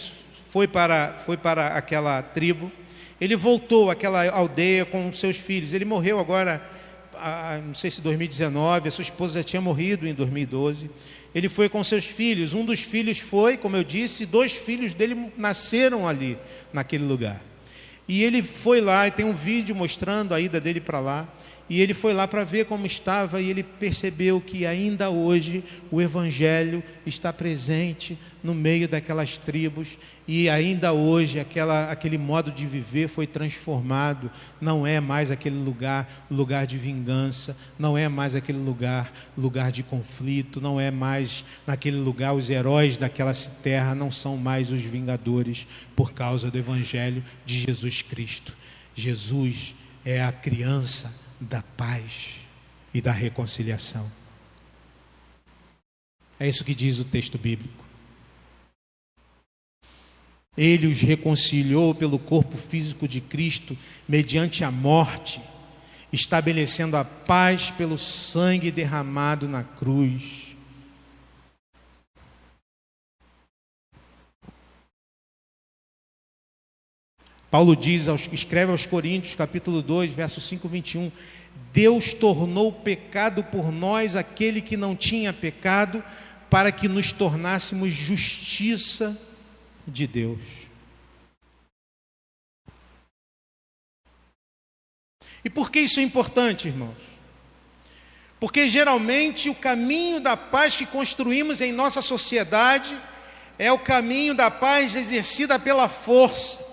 foi 0.52 0.68
para, 0.68 1.22
foi 1.26 1.38
para 1.38 1.68
aquela 1.70 2.22
tribo, 2.22 2.72
ele 3.20 3.36
voltou 3.36 3.90
àquela 3.90 4.30
aldeia 4.30 4.86
com 4.86 5.12
seus 5.12 5.38
filhos. 5.38 5.74
Ele 5.74 5.86
morreu 5.86 6.20
agora, 6.20 6.62
não 7.66 7.74
sei 7.74 7.90
se 7.90 8.00
2019, 8.02 8.88
a 8.88 8.92
sua 8.92 9.02
esposa 9.02 9.40
já 9.40 9.44
tinha 9.44 9.62
morrido 9.62 10.08
em 10.08 10.14
2012. 10.14 10.90
Ele 11.34 11.50
foi 11.50 11.68
com 11.68 11.84
seus 11.84 12.06
filhos. 12.06 12.54
Um 12.54 12.64
dos 12.64 12.80
filhos 12.80 13.20
foi, 13.20 13.58
como 13.58 13.76
eu 13.76 13.84
disse, 13.84 14.26
dois 14.26 14.52
filhos 14.52 14.94
dele 14.94 15.32
nasceram 15.36 16.08
ali, 16.08 16.38
naquele 16.72 17.06
lugar. 17.06 17.42
E 18.08 18.24
ele 18.24 18.42
foi 18.42 18.80
lá, 18.80 19.08
e 19.08 19.12
tem 19.12 19.26
um 19.26 19.34
vídeo 19.34 19.76
mostrando 19.76 20.34
a 20.34 20.40
ida 20.40 20.60
dele 20.62 20.80
para 20.80 21.00
lá. 21.00 21.28
e 21.70 21.82
ele 21.82 21.94
foi 21.94 22.14
lá 22.14 22.26
para 22.26 22.46
ver 22.46 22.66
como 22.66 22.86
estava 22.86 23.42
e 23.42 23.50
ele 23.50 23.62
percebeu 23.62 24.40
que 24.40 24.66
ainda 24.66 25.10
hoje 25.10 25.62
o 25.92 26.02
evangelho 26.02 26.82
está 27.06 27.34
presente 27.34 28.18
no 28.42 28.56
meio 28.56 28.88
daquelas 28.88 29.38
tribos 29.38 29.98
e 30.28 30.50
ainda 30.50 30.92
hoje 30.92 31.40
aquela, 31.40 31.90
aquele 31.90 32.18
modo 32.18 32.52
de 32.52 32.68
viver 32.68 33.08
foi 33.08 33.26
transformado. 33.26 34.30
Não 34.60 34.86
é 34.86 35.00
mais 35.00 35.32
aquele 35.32 35.58
lugar 35.58 36.28
lugar 36.30 36.68
de 36.68 36.78
vingança, 36.78 37.56
não 37.80 37.98
é 37.98 38.10
mais 38.10 38.36
aquele 38.36 38.58
lugar 38.58 39.14
lugar 39.38 39.72
de 39.72 39.84
conflito, 39.84 40.60
não 40.60 40.80
é 40.80 40.92
mais 40.92 41.46
naquele 41.66 41.98
lugar 41.98 42.34
os 42.34 42.50
heróis 42.50 42.98
daquela 42.98 43.34
terra 43.64 43.96
não 43.96 44.12
são 44.12 44.36
mais 44.36 44.70
os 44.70 44.82
vingadores 44.82 45.66
por 45.96 46.12
causa 46.12 46.52
do 46.52 46.58
evangelho 46.58 47.24
de 47.46 47.60
Jesus 47.60 48.02
Cristo. 48.02 48.54
Jesus 48.94 49.76
é 50.04 50.22
a 50.22 50.32
criança 50.32 51.14
da 51.40 51.62
paz 51.62 52.40
e 52.94 53.00
da 53.00 53.12
reconciliação. 53.12 54.12
É 56.40 56.48
isso 56.48 56.66
que 56.66 56.76
diz 56.76 57.00
o 57.00 57.06
texto 57.06 57.38
bíblico. 57.38 57.87
Ele 60.58 60.88
os 60.88 61.00
reconciliou 61.00 61.94
pelo 61.94 62.18
corpo 62.18 62.58
físico 62.58 63.08
de 63.08 63.22
Cristo 63.22 63.78
mediante 64.10 64.64
a 64.64 64.72
morte, 64.72 65.40
estabelecendo 66.12 66.98
a 66.98 67.06
paz 67.06 67.70
pelo 67.70 67.96
sangue 67.96 68.72
derramado 68.72 69.48
na 69.48 69.64
cruz. 69.64 70.48
Paulo 77.52 77.76
diz, 77.76 78.08
escreve 78.34 78.72
aos 78.72 78.86
Coríntios, 78.86 79.36
capítulo 79.36 79.82
2, 79.82 80.12
verso 80.12 80.42
5, 80.42 80.68
21, 80.68 81.12
Deus 81.72 82.14
tornou 82.14 82.74
pecado 82.74 83.44
por 83.44 83.72
nós 83.72 84.16
aquele 84.16 84.60
que 84.60 84.76
não 84.76 84.96
tinha 84.96 85.32
pecado, 85.32 86.04
para 86.50 86.72
que 86.72 86.88
nos 86.88 87.12
tornássemos 87.12 87.94
justiça 87.94 89.18
de 89.88 90.06
Deus. 90.06 90.40
E 95.44 95.50
por 95.50 95.72
que 95.72 95.80
isso 95.80 96.00
é 96.00 96.04
importante, 96.04 96.68
irmãos? 96.68 96.98
Porque 98.40 98.70
geralmente 98.70 99.50
o 99.50 99.56
caminho 99.56 100.20
da 100.20 100.36
paz 100.36 100.76
que 100.76 100.86
construímos 100.86 101.62
em 101.62 101.72
nossa 101.72 102.02
sociedade 102.02 102.96
é 103.58 103.72
o 103.72 103.80
caminho 103.80 104.36
da 104.36 104.52
paz 104.52 104.96
exercida 104.96 105.58
pela 105.58 105.88
força 105.88 106.68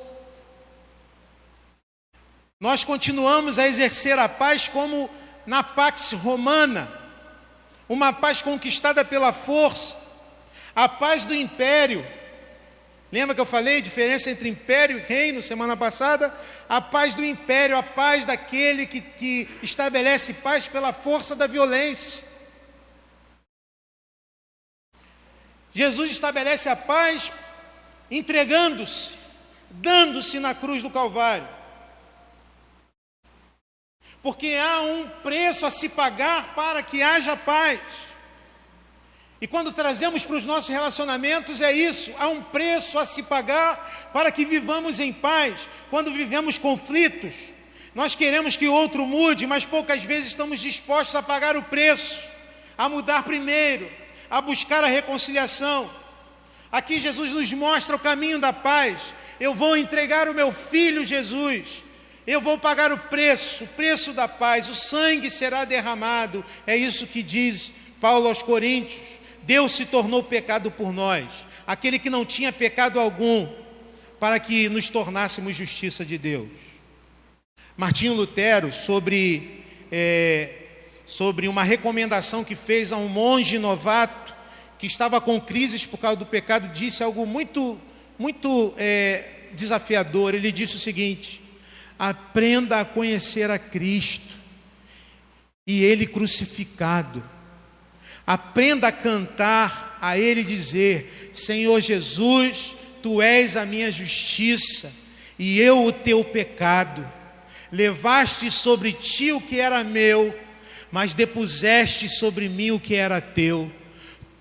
nós 2.65 2.83
continuamos 2.83 3.59
a 3.59 3.67
exercer 3.69 4.19
a 4.19 4.27
paz 4.27 4.69
como 4.69 5.11
na 5.45 5.63
Pax 5.63 6.13
Romana, 6.13 6.91
uma 7.87 8.11
paz 8.11 8.41
conquistada 8.41 9.05
pela 9.05 9.35
força, 9.35 9.99
a 10.75 10.89
paz 10.89 11.27
do 11.27 11.35
império. 11.35 12.07
Lembra 13.15 13.33
que 13.33 13.41
eu 13.41 13.47
falei 13.47 13.81
diferença 13.81 14.29
entre 14.29 14.49
império 14.49 14.99
e 14.99 15.01
reino 15.01 15.41
semana 15.41 15.77
passada? 15.77 16.35
A 16.69 16.81
paz 16.81 17.15
do 17.15 17.25
império, 17.25 17.77
a 17.77 17.83
paz 17.83 18.25
daquele 18.25 18.87
que, 18.87 19.01
que 19.01 19.49
estabelece 19.63 20.35
paz 20.35 20.67
pela 20.67 20.93
força 20.93 21.37
da 21.37 21.47
violência. 21.47 22.25
Jesus 25.73 26.11
estabelece 26.11 26.69
a 26.69 26.75
paz 26.75 27.31
entregando-se, 28.11 29.15
dando-se 29.71 30.41
na 30.41 30.53
cruz 30.53 30.83
do 30.83 30.91
Calvário 30.91 31.47
porque 34.25 34.57
há 34.57 34.81
um 34.81 35.07
preço 35.23 35.67
a 35.67 35.71
se 35.71 35.91
pagar 35.91 36.55
para 36.55 36.83
que 36.83 37.03
haja 37.03 37.37
paz. 37.37 37.79
E 39.45 39.47
quando 39.47 39.73
trazemos 39.73 40.25
para 40.25 40.37
os 40.37 40.45
nossos 40.47 40.71
relacionamentos, 40.71 41.61
é 41.61 41.71
isso: 41.71 42.15
há 42.19 42.29
um 42.29 42.43
preço 42.43 42.99
a 42.99 43.05
se 43.05 43.25
pagar 43.25 44.11
para 44.11 44.33
que 44.33 44.43
vivamos 44.43 45.01
em 45.01 45.13
paz. 45.13 45.69
Quando 45.91 46.11
vivemos 46.11 46.57
conflitos, 46.57 47.35
nós 47.95 48.15
queremos 48.15 48.57
que 48.57 48.67
o 48.67 48.73
outro 48.73 49.05
mude, 49.05 49.47
mas 49.47 49.67
poucas 49.67 50.03
vezes 50.03 50.29
estamos 50.29 50.61
dispostos 50.61 51.15
a 51.15 51.23
pagar 51.23 51.59
o 51.59 51.63
preço, 51.63 52.27
a 52.79 52.89
mudar 52.89 53.23
primeiro, 53.23 53.87
a 54.31 54.41
buscar 54.41 54.83
a 54.83 54.87
reconciliação. 54.87 55.91
Aqui 56.73 56.99
Jesus 56.99 57.31
nos 57.31 57.53
mostra 57.53 57.97
o 57.97 57.99
caminho 57.99 58.39
da 58.39 58.51
paz. 58.51 59.13
Eu 59.39 59.53
vou 59.53 59.77
entregar 59.77 60.27
o 60.27 60.33
meu 60.33 60.53
filho 60.53 61.05
Jesus 61.05 61.85
eu 62.27 62.41
vou 62.41 62.57
pagar 62.57 62.91
o 62.91 62.97
preço, 62.97 63.65
o 63.65 63.67
preço 63.67 64.15
da 64.15 64.27
paz, 64.27 64.71
o 64.71 64.75
sangue 64.75 65.31
será 65.31 65.67
derramado. 65.67 66.43
É 66.67 66.75
isso 66.75 67.07
que 67.07 67.23
diz 67.23 67.71
Paulo 68.01 68.29
aos 68.29 68.41
Coríntios. 68.41 69.23
Deus 69.47 69.73
se 69.73 69.87
tornou 69.87 70.23
pecado 70.23 70.71
por 70.71 70.93
nós, 70.93 71.47
aquele 71.67 71.99
que 71.99 72.11
não 72.11 72.25
tinha 72.25 72.53
pecado 72.53 72.99
algum, 72.99 73.49
para 74.19 74.39
que 74.39 74.69
nos 74.69 74.89
tornássemos 74.89 75.57
justiça 75.57 76.05
de 76.05 76.17
Deus. 76.17 76.49
Martinho 77.77 78.15
Lutero, 78.15 78.73
sobre, 78.73 79.65
é, 79.91 80.51
sobre 81.05 81.49
uma 81.49 81.63
recomendação 81.63 82.45
que 82.45 82.55
fez 82.55 82.93
a 82.93 82.97
um 82.97 83.09
monge 83.09 83.59
novato 83.59 84.35
que 84.79 84.87
estava 84.87 85.21
com 85.21 85.41
crises 85.41 85.87
por 85.87 85.99
causa 85.99 86.17
do 86.17 86.27
pecado, 86.27 86.73
disse 86.73 87.03
algo 87.03 87.27
muito, 87.27 87.81
muito 88.19 88.73
é, 88.77 89.49
desafiador. 89.53 90.35
Ele 90.35 90.53
disse 90.53 90.77
o 90.77 90.79
seguinte: 90.79 91.43
aprenda 91.99 92.81
a 92.81 92.85
conhecer 92.85 93.51
a 93.51 93.59
Cristo 93.59 94.35
e 95.67 95.83
Ele 95.83 96.07
crucificado. 96.07 97.34
Aprenda 98.27 98.89
a 98.89 98.93
cantar 98.93 99.99
a 100.01 100.19
Ele 100.19 100.43
dizer: 100.43 101.31
Senhor 101.33 101.81
Jesus, 101.81 102.75
Tu 103.05 103.21
és 103.21 103.55
a 103.55 103.67
minha 103.67 103.93
justiça 103.93 104.91
e 105.39 105.61
eu 105.61 105.85
o 105.85 105.93
teu 105.93 106.25
pecado. 106.25 107.07
Levaste 107.71 108.51
sobre 108.51 108.95
ti 108.95 109.31
o 109.31 109.43
que 109.43 109.61
era 109.61 109.85
meu, 109.85 110.35
mas 110.91 111.13
depuseste 111.13 112.09
sobre 112.09 112.49
mim 112.49 112.71
o 112.71 112.81
que 112.81 112.95
era 112.95 113.21
teu. 113.21 113.71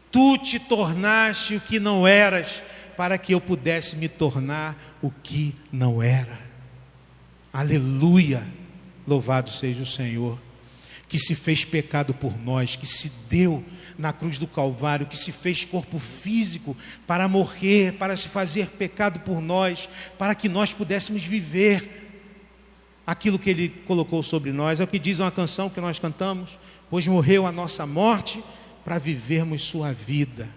Tu 0.10 0.38
te 0.38 0.60
tornaste 0.60 1.58
o 1.58 1.60
que 1.60 1.78
não 1.78 2.08
eras, 2.08 2.64
para 2.96 3.18
que 3.18 3.34
eu 3.34 3.42
pudesse 3.42 3.98
me 3.98 4.08
tornar 4.08 4.96
o 5.02 5.12
que 5.12 5.54
não 5.70 6.02
era. 6.02 6.40
Aleluia! 7.52 8.44
Louvado 9.06 9.50
seja 9.50 9.84
o 9.84 9.86
Senhor, 9.86 10.40
que 11.08 11.20
se 11.20 11.36
fez 11.36 11.64
pecado 11.64 12.14
por 12.14 12.38
nós, 12.38 12.76
que 12.76 12.86
se 12.86 13.10
deu 13.30 13.64
na 13.98 14.12
cruz 14.12 14.38
do 14.38 14.48
Calvário, 14.48 15.06
que 15.06 15.18
se 15.18 15.32
fez 15.32 15.64
corpo 15.64 16.00
físico 16.00 16.76
para 17.06 17.28
morrer, 17.28 17.94
para 17.94 18.16
se 18.16 18.28
fazer 18.28 18.68
pecado 18.68 19.20
por 19.20 19.42
nós, 19.42 19.88
para 20.18 20.34
que 20.34 20.50
nós 20.50 20.74
pudéssemos 20.74 21.24
viver 21.24 22.04
aquilo 23.06 23.38
que 23.38 23.50
Ele 23.50 23.70
colocou 23.86 24.24
sobre 24.24 24.52
nós. 24.52 24.80
É 24.80 24.84
o 24.84 24.88
que 24.88 25.00
diz 25.00 25.20
uma 25.20 25.32
canção 25.32 25.70
que 25.70 25.82
nós 25.82 26.00
cantamos: 26.00 26.58
Pois 26.90 27.08
morreu 27.08 27.46
a 27.46 27.52
nossa 27.52 27.86
morte 27.86 28.44
para 28.84 28.98
vivermos 28.98 29.64
Sua 29.64 29.94
vida. 29.94 30.50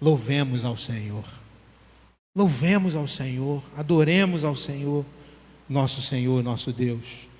Louvemos 0.00 0.64
ao 0.64 0.76
Senhor, 0.76 1.24
louvemos 2.34 2.96
ao 2.96 3.06
Senhor, 3.06 3.62
adoremos 3.76 4.42
ao 4.42 4.56
Senhor 4.56 5.04
nosso 5.68 6.02
Senhor, 6.02 6.42
nosso 6.42 6.72
Deus. 6.72 7.31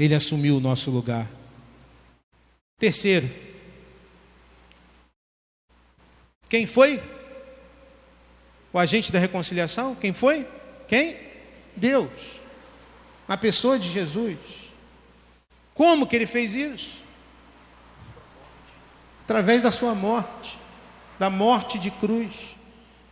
Ele 0.00 0.14
assumiu 0.14 0.56
o 0.56 0.60
nosso 0.60 0.90
lugar. 0.90 1.28
Terceiro, 2.78 3.28
quem 6.48 6.64
foi? 6.64 7.02
O 8.72 8.78
agente 8.78 9.12
da 9.12 9.18
reconciliação? 9.18 9.94
Quem 9.94 10.14
foi? 10.14 10.48
Quem? 10.88 11.18
Deus. 11.76 12.10
Na 13.28 13.36
pessoa 13.36 13.78
de 13.78 13.90
Jesus. 13.90 14.38
Como 15.74 16.06
que 16.06 16.16
ele 16.16 16.26
fez 16.26 16.54
isso? 16.54 17.04
Através 19.24 19.60
da 19.60 19.70
sua 19.70 19.94
morte, 19.94 20.56
da 21.18 21.28
morte 21.28 21.78
de 21.78 21.90
cruz. 21.90 22.56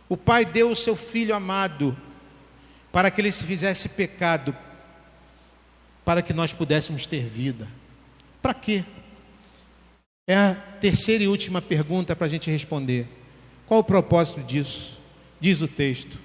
O 0.09 0.17
Pai 0.17 0.43
deu 0.43 0.71
o 0.71 0.75
seu 0.75 0.95
filho 0.95 1.35
amado 1.35 1.95
para 2.91 3.11
que 3.11 3.21
ele 3.21 3.31
se 3.31 3.43
fizesse 3.43 3.89
pecado, 3.89 4.57
para 6.09 6.23
que 6.23 6.33
nós 6.33 6.51
pudéssemos 6.51 7.05
ter 7.05 7.23
vida. 7.25 7.67
Para 8.41 8.55
quê? 8.55 8.83
É 10.27 10.35
a 10.35 10.55
terceira 10.55 11.23
e 11.23 11.27
última 11.27 11.61
pergunta 11.61 12.15
para 12.15 12.25
a 12.25 12.27
gente 12.27 12.49
responder. 12.49 13.07
Qual 13.67 13.81
o 13.81 13.83
propósito 13.83 14.41
disso? 14.41 14.99
Diz 15.39 15.61
o 15.61 15.67
texto: 15.67 16.17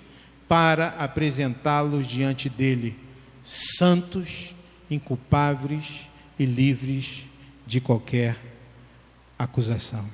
para 0.49 0.89
apresentá-los 0.99 2.07
diante 2.07 2.49
dele, 2.49 2.97
santos, 3.43 4.55
inculpáveis 4.91 6.09
e 6.39 6.47
livres 6.47 7.27
de 7.67 7.79
qualquer 7.79 8.39
acusação. 9.39 10.09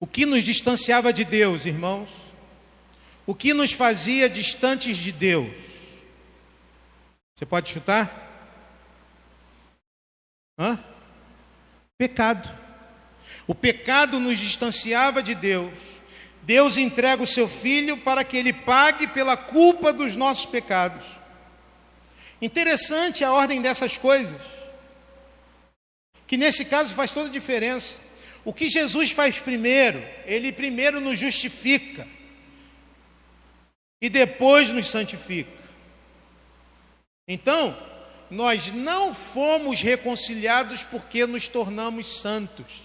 O 0.00 0.06
que 0.06 0.24
nos 0.24 0.42
distanciava 0.42 1.12
de 1.12 1.22
Deus, 1.22 1.66
irmãos? 1.66 2.25
O 3.26 3.34
que 3.34 3.52
nos 3.52 3.72
fazia 3.72 4.28
distantes 4.28 4.96
de 4.96 5.10
Deus? 5.10 5.52
Você 7.34 7.44
pode 7.44 7.70
chutar? 7.70 8.24
Hã? 10.58 10.78
Pecado. 11.98 12.48
O 13.46 13.54
pecado 13.54 14.20
nos 14.20 14.38
distanciava 14.38 15.22
de 15.22 15.34
Deus. 15.34 15.74
Deus 16.42 16.76
entrega 16.76 17.22
o 17.22 17.26
seu 17.26 17.48
filho 17.48 17.98
para 17.98 18.22
que 18.22 18.36
ele 18.36 18.52
pague 18.52 19.08
pela 19.08 19.36
culpa 19.36 19.92
dos 19.92 20.14
nossos 20.14 20.46
pecados. 20.46 21.04
Interessante 22.40 23.24
a 23.24 23.32
ordem 23.32 23.60
dessas 23.60 23.98
coisas, 23.98 24.40
que 26.26 26.36
nesse 26.36 26.66
caso 26.66 26.94
faz 26.94 27.12
toda 27.12 27.28
a 27.28 27.32
diferença. 27.32 27.98
O 28.44 28.52
que 28.52 28.68
Jesus 28.68 29.10
faz 29.10 29.40
primeiro? 29.40 30.00
Ele 30.24 30.52
primeiro 30.52 31.00
nos 31.00 31.18
justifica 31.18 32.06
e 34.00 34.08
depois 34.08 34.70
nos 34.70 34.88
santifica. 34.88 35.50
Então, 37.28 37.76
nós 38.30 38.72
não 38.72 39.14
fomos 39.14 39.80
reconciliados 39.80 40.84
porque 40.84 41.26
nos 41.26 41.48
tornamos 41.48 42.18
santos, 42.18 42.82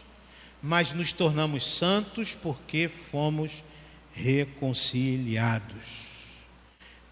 mas 0.62 0.93
nos 0.93 1.12
tornamos 1.12 1.66
santos 1.66 2.36
porque 2.36 2.88
fomos 2.88 3.64
reconciliados. 4.14 6.12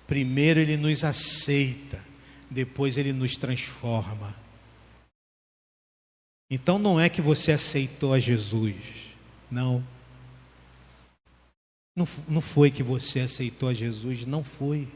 Primeiro 0.06 0.60
ele 0.60 0.78
nos 0.78 1.04
aceita, 1.04 2.04
depois 2.50 2.98
ele 2.98 3.14
nos 3.14 3.36
transforma. 3.36 4.36
Então 6.50 6.80
não 6.80 7.00
é 7.00 7.10
que 7.10 7.22
você 7.22 7.52
aceitou 7.52 8.14
a 8.14 8.20
Jesus, 8.20 8.76
não. 9.52 9.84
Não, 11.96 12.08
não 12.28 12.42
foi 12.42 12.72
que 12.72 12.84
você 12.84 13.22
aceitou 13.22 13.70
a 13.70 13.74
Jesus, 13.74 14.26
não 14.26 14.44
foi. 14.44 14.88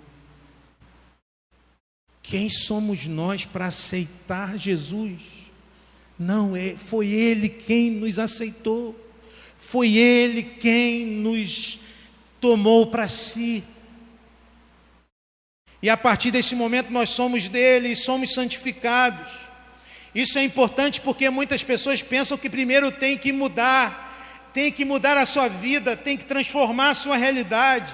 Quem 2.22 2.50
somos 2.50 3.06
nós 3.06 3.46
para 3.46 3.68
aceitar 3.68 4.58
Jesus? 4.58 5.22
Não, 6.18 6.56
é, 6.56 6.76
foi 6.78 7.08
Ele 7.08 7.50
quem 7.50 7.92
nos 7.92 8.18
aceitou, 8.18 8.98
foi 9.58 9.98
Ele 9.98 10.44
quem 10.44 11.06
nos 11.06 11.80
tomou 12.40 12.88
para 12.88 13.08
si. 13.08 13.64
E 15.82 15.90
a 15.90 15.98
partir 15.98 16.32
desse 16.32 16.56
momento 16.56 16.92
nós 16.92 17.10
somos 17.10 17.50
dele 17.50 17.90
e 17.90 17.96
somos 17.96 18.34
santificados. 18.34 19.34
Isso 20.16 20.38
é 20.38 20.44
importante 20.44 21.02
porque 21.02 21.30
muitas 21.30 21.64
pessoas 21.64 22.02
pensam 22.02 22.38
que 22.38 22.50
primeiro 22.50 22.92
tem 22.92 23.18
que 23.18 23.34
mudar, 23.34 24.03
tem 24.54 24.72
que 24.72 24.86
mudar 24.86 25.18
a 25.18 25.26
sua 25.26 25.48
vida, 25.48 25.98
tem 25.98 26.16
que 26.16 26.26
transformar 26.26 26.90
a 26.90 26.94
sua 26.94 27.18
realidade. 27.18 27.94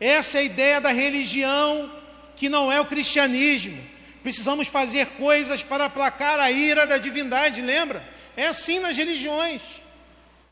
Essa 0.00 0.38
é 0.38 0.40
a 0.40 0.44
ideia 0.44 0.80
da 0.80 0.92
religião 0.92 1.90
que 2.36 2.48
não 2.48 2.70
é 2.70 2.80
o 2.80 2.86
cristianismo. 2.86 3.78
Precisamos 4.22 4.68
fazer 4.68 5.06
coisas 5.18 5.62
para 5.62 5.86
aplacar 5.86 6.38
a 6.38 6.50
ira 6.50 6.86
da 6.86 6.98
divindade, 6.98 7.62
lembra? 7.62 8.06
É 8.36 8.46
assim 8.46 8.78
nas 8.78 8.96
religiões. 8.96 9.62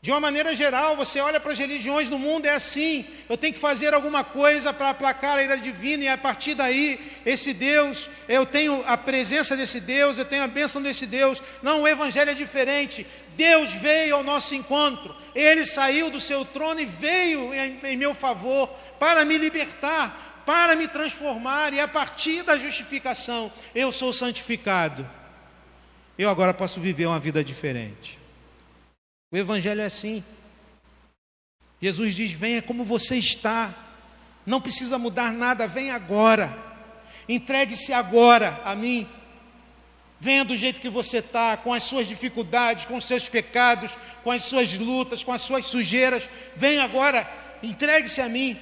De 0.05 0.11
uma 0.11 0.19
maneira 0.19 0.53
geral, 0.53 0.95
você 0.95 1.19
olha 1.19 1.39
para 1.39 1.51
as 1.51 1.57
religiões 1.57 2.07
do 2.11 2.19
mundo, 2.19 2.45
é 2.45 2.51
assim. 2.51 3.07
Eu 3.27 3.35
tenho 3.35 3.55
que 3.55 3.59
fazer 3.59 3.91
alguma 3.91 4.23
coisa 4.23 4.71
para 4.71 4.91
aplacar 4.91 5.39
a 5.39 5.43
ira 5.43 5.57
divina, 5.57 6.03
e 6.03 6.07
a 6.07 6.15
partir 6.15 6.53
daí, 6.53 6.99
esse 7.25 7.55
Deus, 7.55 8.07
eu 8.29 8.45
tenho 8.45 8.83
a 8.85 8.95
presença 8.97 9.57
desse 9.57 9.79
Deus, 9.79 10.19
eu 10.19 10.25
tenho 10.25 10.43
a 10.43 10.47
bênção 10.47 10.79
desse 10.79 11.07
Deus. 11.07 11.41
Não, 11.63 11.81
o 11.81 11.87
Evangelho 11.87 12.29
é 12.29 12.35
diferente. 12.35 13.03
Deus 13.35 13.73
veio 13.73 14.17
ao 14.17 14.23
nosso 14.23 14.53
encontro, 14.53 15.15
ele 15.33 15.65
saiu 15.65 16.11
do 16.11 16.21
seu 16.21 16.45
trono 16.45 16.79
e 16.79 16.85
veio 16.85 17.51
em, 17.55 17.79
em 17.83 17.97
meu 17.97 18.13
favor 18.13 18.69
para 18.99 19.25
me 19.25 19.39
libertar, 19.39 20.43
para 20.45 20.75
me 20.75 20.87
transformar, 20.87 21.73
e 21.73 21.79
a 21.79 21.87
partir 21.87 22.43
da 22.43 22.59
justificação 22.59 23.51
eu 23.73 23.91
sou 23.91 24.13
santificado. 24.13 25.09
Eu 26.15 26.29
agora 26.29 26.53
posso 26.53 26.79
viver 26.79 27.07
uma 27.07 27.19
vida 27.19 27.43
diferente. 27.43 28.23
O 29.35 29.37
Evangelho 29.37 29.81
é 29.81 29.85
assim. 29.85 30.23
Jesus 31.81 32.15
diz: 32.15 32.31
venha 32.31 32.61
como 32.61 32.85
você 32.85 33.17
está, 33.17 33.75
não 34.45 34.61
precisa 34.61 34.97
mudar 34.97 35.33
nada, 35.33 35.67
vem 35.67 35.91
agora, 35.91 36.57
entregue-se 37.27 37.91
agora 37.91 38.61
a 38.63 38.73
mim. 38.77 39.05
Venha 40.21 40.45
do 40.45 40.55
jeito 40.55 40.79
que 40.79 40.89
você 40.89 41.17
está, 41.17 41.57
com 41.57 41.73
as 41.73 41.83
suas 41.83 42.07
dificuldades, 42.07 42.85
com 42.85 42.95
os 42.95 43.03
seus 43.03 43.27
pecados, 43.27 43.97
com 44.23 44.31
as 44.31 44.43
suas 44.43 44.79
lutas, 44.79 45.21
com 45.21 45.33
as 45.33 45.41
suas 45.41 45.65
sujeiras. 45.65 46.29
Venha 46.55 46.85
agora, 46.85 47.29
entregue-se 47.61 48.21
a 48.21 48.29
mim 48.29 48.57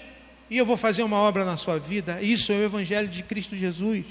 e 0.50 0.58
eu 0.58 0.66
vou 0.66 0.76
fazer 0.76 1.04
uma 1.04 1.18
obra 1.18 1.46
na 1.46 1.56
sua 1.56 1.78
vida. 1.78 2.20
Isso 2.20 2.52
é 2.52 2.56
o 2.56 2.64
Evangelho 2.64 3.08
de 3.08 3.22
Cristo 3.22 3.56
Jesus. 3.56 4.08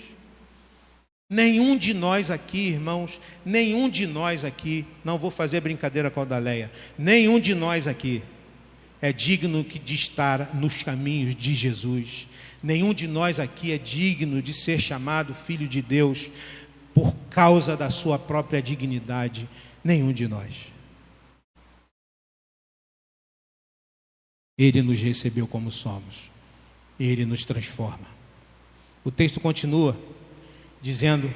Nenhum 1.33 1.79
de 1.79 1.95
nós 1.95 2.31
aqui, 2.31 2.69
irmãos, 2.69 3.19
nenhum 3.43 3.89
de 3.89 4.07
nós 4.07 4.45
aqui, 4.45 4.85
não 5.03 5.17
vou 5.17 5.31
fazer 5.31 5.63
brincadeira 5.63 6.11
com 6.11 6.21
a 6.21 6.27
Daleia, 6.27 6.71
nenhum 6.99 7.41
de 7.41 7.55
nós 7.55 7.87
aqui 7.87 8.23
é 9.01 9.15
digno 9.15 9.65
de 9.65 9.95
estar 9.95 10.55
nos 10.55 10.83
caminhos 10.83 11.35
de 11.35 11.55
Jesus. 11.55 12.29
Nenhum 12.63 12.93
de 12.93 13.09
nós 13.09 13.41
aqui 13.41 13.73
é 13.73 13.79
digno 13.79 14.43
de 14.43 14.53
ser 14.53 14.79
chamado 14.79 15.33
filho 15.33 15.67
de 15.67 15.81
Deus 15.81 16.31
por 16.93 17.15
causa 17.31 17.77
da 17.77 17.89
sua 17.89 18.19
própria 18.19 18.61
dignidade. 18.61 19.49
Nenhum 19.83 20.13
de 20.13 20.29
nós. 20.29 20.55
Ele 24.59 24.83
nos 24.83 25.01
recebeu 25.01 25.47
como 25.49 25.71
somos 25.71 26.31
ele 26.99 27.25
nos 27.25 27.45
transforma. 27.45 28.07
O 29.05 29.11
texto 29.11 29.41
continua 29.41 29.97
dizendo 30.83 31.33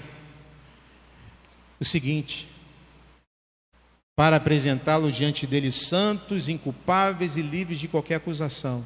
o 1.80 1.84
seguinte: 1.84 2.48
para 4.16 4.36
apresentá-los 4.36 5.14
diante 5.14 5.46
deles 5.46 5.86
santos, 5.88 6.48
inculpáveis 6.48 7.36
e 7.36 7.42
livres 7.42 7.78
de 7.78 7.86
qualquer 7.86 8.16
acusação, 8.16 8.84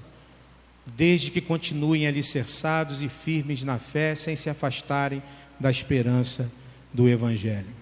desde 0.87 1.31
que 1.31 1.41
continuem 1.41 2.07
alicerçados 2.07 3.03
e 3.03 3.09
firmes 3.09 3.65
na 3.65 3.79
fé, 3.79 4.15
sem 4.15 4.37
se 4.37 4.51
afastarem 4.51 5.23
da 5.59 5.71
esperança 5.71 6.51
do 6.93 7.09
Evangelho. 7.09 7.81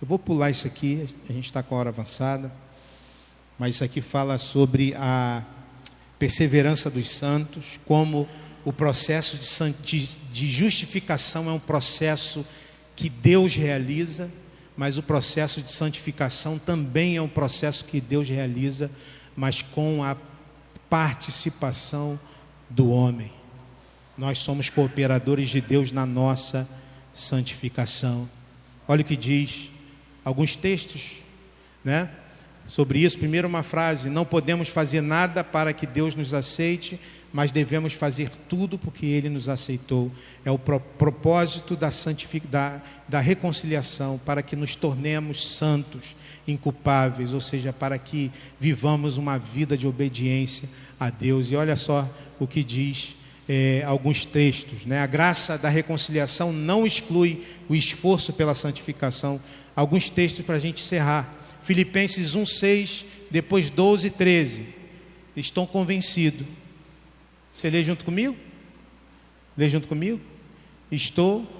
Eu 0.00 0.08
vou 0.08 0.18
pular 0.18 0.50
isso 0.50 0.66
aqui, 0.66 1.06
a 1.28 1.32
gente 1.32 1.44
está 1.44 1.62
com 1.62 1.74
a 1.74 1.78
hora 1.78 1.88
avançada, 1.90 2.52
mas 3.58 3.74
isso 3.74 3.84
aqui 3.84 4.00
fala 4.00 4.38
sobre 4.38 4.94
a 4.96 5.44
perseverança 6.18 6.90
dos 6.90 7.08
santos, 7.08 7.78
como 7.84 8.28
o 8.64 8.72
processo 8.72 9.38
de, 9.82 10.06
de 10.30 10.48
justificação 10.48 11.48
é 11.48 11.52
um 11.52 11.58
processo 11.58 12.46
que 12.94 13.08
Deus 13.08 13.54
realiza, 13.54 14.30
mas 14.76 14.98
o 14.98 15.02
processo 15.02 15.62
de 15.62 15.72
santificação 15.72 16.58
também 16.58 17.16
é 17.16 17.22
um 17.22 17.28
processo 17.28 17.84
que 17.84 18.00
Deus 18.00 18.28
realiza, 18.28 18.90
mas 19.36 19.62
com 19.62 20.04
a 20.04 20.16
participação 20.88 22.18
do 22.68 22.90
homem. 22.90 23.32
Nós 24.16 24.38
somos 24.38 24.68
cooperadores 24.68 25.48
de 25.48 25.60
Deus 25.60 25.92
na 25.92 26.04
nossa 26.04 26.68
santificação. 27.14 28.28
Olha 28.86 29.02
o 29.02 29.04
que 29.04 29.16
diz 29.16 29.70
alguns 30.24 30.56
textos, 30.56 31.22
né? 31.84 32.10
sobre 32.70 33.00
isso. 33.00 33.18
Primeiro, 33.18 33.48
uma 33.48 33.62
frase: 33.62 34.08
Não 34.08 34.24
podemos 34.24 34.68
fazer 34.68 35.00
nada 35.00 35.42
para 35.44 35.72
que 35.72 35.86
Deus 35.86 36.14
nos 36.14 36.32
aceite, 36.32 36.98
mas 37.32 37.52
devemos 37.52 37.92
fazer 37.92 38.30
tudo 38.48 38.78
porque 38.78 39.06
Ele 39.06 39.28
nos 39.28 39.48
aceitou. 39.48 40.10
É 40.44 40.50
o 40.50 40.58
pro 40.58 40.80
propósito 40.80 41.76
da, 41.76 41.90
da, 42.50 42.82
da 43.08 43.20
reconciliação, 43.20 44.20
para 44.24 44.42
que 44.42 44.56
nos 44.56 44.74
tornemos 44.74 45.46
santos, 45.46 46.16
inculpáveis, 46.46 47.32
ou 47.32 47.40
seja, 47.40 47.72
para 47.72 47.98
que 47.98 48.30
vivamos 48.58 49.16
uma 49.16 49.38
vida 49.38 49.76
de 49.76 49.86
obediência 49.86 50.68
a 50.98 51.08
Deus. 51.08 51.50
E 51.50 51.56
olha 51.56 51.76
só 51.76 52.08
o 52.38 52.46
que 52.46 52.64
diz 52.64 53.16
é, 53.48 53.82
alguns 53.84 54.24
textos. 54.24 54.84
Né? 54.84 55.00
A 55.00 55.06
graça 55.06 55.56
da 55.56 55.68
reconciliação 55.68 56.52
não 56.52 56.86
exclui 56.86 57.44
o 57.68 57.74
esforço 57.74 58.32
pela 58.32 58.54
santificação. 58.54 59.40
Alguns 59.74 60.10
textos 60.10 60.44
para 60.44 60.56
a 60.56 60.58
gente 60.60 60.82
encerrar. 60.82 61.32
Filipenses 61.62 62.34
1,6, 62.34 63.04
depois 63.30 63.70
12 63.70 64.08
e 64.08 64.10
13. 64.10 64.66
Estou 65.36 65.66
convencido. 65.66 66.44
Você 67.54 67.68
lê 67.70 67.82
junto 67.82 68.04
comigo? 68.04 68.36
Lê 69.56 69.68
junto 69.68 69.88
comigo? 69.88 70.20
Estou 70.90 71.59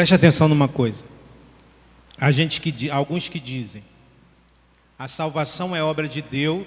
Preste 0.00 0.14
atenção 0.14 0.48
numa 0.48 0.66
coisa. 0.66 1.04
A 2.16 2.32
gente 2.32 2.58
que 2.58 2.90
alguns 2.90 3.28
que 3.28 3.38
dizem 3.38 3.84
a 4.98 5.06
salvação 5.06 5.76
é 5.76 5.82
obra 5.82 6.08
de 6.08 6.22
Deus 6.22 6.66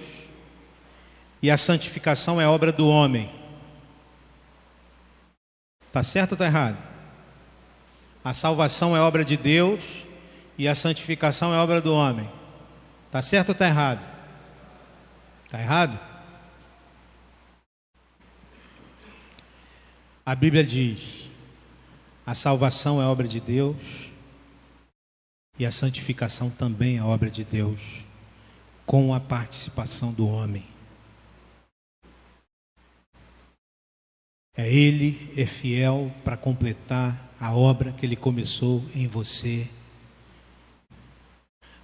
e 1.41 1.49
a 1.49 1.57
santificação 1.57 2.39
é 2.39 2.47
obra 2.47 2.71
do 2.71 2.87
homem. 2.87 3.33
Tá 5.91 6.03
certo 6.03 6.33
ou 6.33 6.37
tá 6.37 6.45
errado? 6.45 6.77
A 8.23 8.35
salvação 8.35 8.95
é 8.95 9.01
obra 9.01 9.25
de 9.25 9.35
Deus 9.35 9.83
e 10.55 10.67
a 10.67 10.75
santificação 10.75 11.51
é 11.51 11.57
obra 11.57 11.81
do 11.81 11.91
homem. 11.91 12.29
Tá 13.09 13.23
certo 13.23 13.49
ou 13.49 13.55
tá 13.55 13.65
errado? 13.65 14.07
Tá 15.49 15.59
errado? 15.59 15.99
A 20.23 20.35
Bíblia 20.35 20.63
diz: 20.63 21.22
a 22.25 22.33
salvação 22.33 23.01
é 23.01 23.05
obra 23.05 23.27
de 23.27 23.39
Deus 23.39 24.09
e 25.59 25.65
a 25.65 25.71
santificação 25.71 26.49
também 26.49 26.97
é 26.97 27.03
obra 27.03 27.29
de 27.29 27.43
Deus, 27.43 27.81
com 28.85 29.13
a 29.13 29.19
participação 29.19 30.11
do 30.11 30.27
homem. 30.27 30.65
É 34.55 34.71
Ele 34.71 35.31
é 35.35 35.45
fiel 35.45 36.11
para 36.23 36.37
completar 36.37 37.33
a 37.39 37.55
obra 37.55 37.91
que 37.91 38.05
Ele 38.05 38.15
começou 38.15 38.83
em 38.95 39.07
você. 39.07 39.67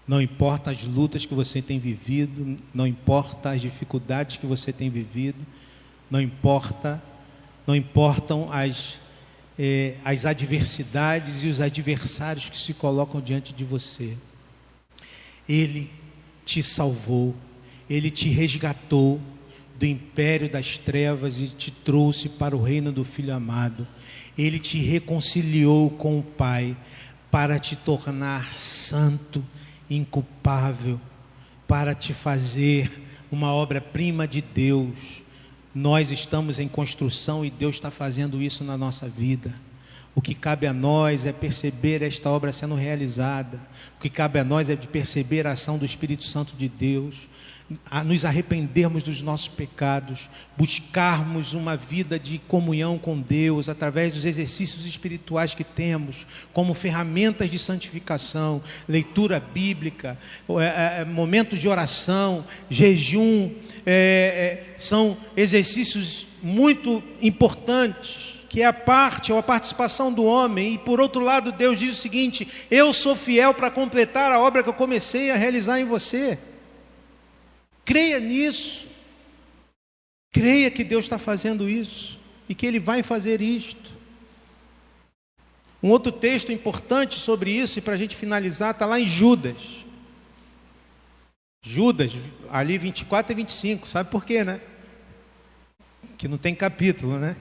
Não 0.08 0.22
importa 0.22 0.72
as 0.72 0.86
lutas 0.86 1.26
que 1.26 1.34
você 1.34 1.62
tem 1.62 1.80
vivido, 1.80 2.58
não 2.74 2.88
importa 2.88 3.52
as 3.52 3.62
dificuldades 3.62 4.38
que 4.38 4.46
você 4.46 4.72
tem 4.72 4.90
vivido, 4.90 5.46
não 6.10 6.20
importa, 6.20 7.02
não 7.68 7.76
importam 7.76 8.52
as 8.52 9.00
eh, 9.62 9.96
as 10.06 10.26
adversidades 10.26 11.44
e 11.44 11.50
os 11.50 11.60
adversários 11.60 12.48
que 12.48 12.58
se 12.58 12.74
colocam 12.74 13.20
diante 13.20 13.54
de 13.54 13.66
você. 13.66 14.16
Ele 15.48 15.92
te 16.46 16.64
salvou, 16.64 17.36
ele 17.90 18.10
te 18.10 18.30
resgatou 18.30 19.20
do 19.78 19.86
império 19.86 20.50
das 20.50 20.78
trevas 20.78 21.42
e 21.42 21.48
te 21.50 21.72
trouxe 21.72 22.30
para 22.30 22.56
o 22.56 22.64
reino 22.64 22.90
do 22.90 23.04
Filho 23.04 23.34
amado. 23.36 23.86
Ele 24.38 24.60
te 24.60 24.78
reconciliou 24.78 25.90
com 25.90 26.20
o 26.20 26.24
Pai 26.24 26.78
para 27.30 27.60
te 27.60 27.76
tornar 27.76 28.56
santo, 28.56 29.44
inculpável, 29.90 31.00
para 31.68 31.94
te 31.94 32.14
fazer 32.14 32.90
uma 33.30 33.54
obra-prima 33.54 34.26
de 34.26 34.42
Deus 34.42 35.22
nós 35.74 36.12
estamos 36.12 36.60
em 36.60 36.68
construção 36.68 37.46
e 37.46 37.50
Deus 37.50 37.76
está 37.76 37.92
fazendo 37.92 38.42
isso 38.42 38.64
na 38.64 38.78
nossa 38.78 39.08
vida. 39.08 39.54
O 40.16 40.22
que 40.22 40.34
cabe 40.34 40.66
a 40.66 40.74
nós 40.74 41.26
é 41.26 41.32
perceber 41.32 42.02
esta 42.02 42.30
obra 42.30 42.52
sendo 42.52 42.76
realizada. 42.76 43.60
O 43.98 44.02
que 44.02 44.10
cabe 44.10 44.40
a 44.40 44.44
nós 44.44 44.70
é 44.70 44.76
perceber 44.76 45.46
a 45.46 45.52
ação 45.52 45.78
do 45.78 45.86
Espírito 45.86 46.24
Santo 46.24 46.56
de 46.58 46.68
Deus 46.68 47.29
a 47.90 48.04
nos 48.04 48.26
arrependermos 48.26 49.04
dos 49.04 49.22
nossos 49.22 49.48
pecados, 49.48 50.30
buscarmos 50.58 51.54
uma 51.54 51.76
vida 51.76 52.20
de 52.20 52.40
comunhão 52.40 52.98
com 52.98 53.20
Deus 53.20 53.70
através 53.70 54.12
dos 54.14 54.26
exercícios 54.26 54.86
espirituais 54.86 55.54
que 55.54 55.64
temos, 55.64 56.26
como 56.52 56.74
ferramentas 56.74 57.50
de 57.50 57.60
santificação, 57.60 58.62
leitura 58.88 59.40
bíblica, 59.40 60.18
é, 60.60 61.02
é, 61.02 61.06
momentos 61.06 61.60
de 61.60 61.70
oração, 61.70 62.44
jejum, 62.70 63.52
é, 63.86 64.74
é, 64.74 64.76
são 64.78 65.18
exercícios 65.38 66.26
muito 66.42 67.04
importantes 67.22 68.40
que 68.50 68.64
é 68.64 68.66
a 68.66 68.74
parte 68.74 69.32
ou 69.32 69.38
a 69.38 69.44
participação 69.44 70.12
do 70.12 70.24
homem, 70.24 70.74
e 70.74 70.78
por 70.80 71.00
outro 71.00 71.22
lado, 71.22 71.52
Deus 71.52 71.78
diz 71.78 71.92
o 71.92 72.02
seguinte: 72.02 72.48
Eu 72.72 72.92
sou 72.92 73.16
fiel 73.16 73.54
para 73.54 73.70
completar 73.70 74.32
a 74.32 74.40
obra 74.40 74.64
que 74.64 74.70
eu 74.70 74.74
comecei 74.74 75.30
a 75.30 75.36
realizar 75.36 75.80
em 75.80 75.86
você. 75.86 76.36
Creia 77.90 78.20
nisso. 78.20 78.86
Creia 80.32 80.70
que 80.70 80.84
Deus 80.84 81.06
está 81.06 81.18
fazendo 81.18 81.68
isso 81.68 82.20
e 82.48 82.54
que 82.54 82.68
Ele 82.68 82.80
vai 82.80 83.02
fazer 83.02 83.42
isto. 83.42 83.92
Um 85.82 85.90
outro 85.90 86.12
texto 86.12 86.52
importante 86.52 87.18
sobre 87.18 87.50
isso, 87.50 87.80
e 87.80 87.82
para 87.82 87.96
a 87.96 87.98
gente 87.98 88.16
finalizar, 88.16 88.76
está 88.76 88.86
lá 88.86 89.00
em 89.00 89.08
Judas. 89.08 89.84
Judas, 91.64 92.16
ali 92.52 92.78
24 92.78 93.32
e 93.32 93.36
25, 93.36 93.90
sabe 93.90 94.12
por 94.12 94.24
quê, 94.24 94.44
né? 94.44 94.62
Que 96.16 96.28
não 96.28 96.38
tem 96.38 96.54
capítulo, 96.54 97.18
né? 97.18 97.36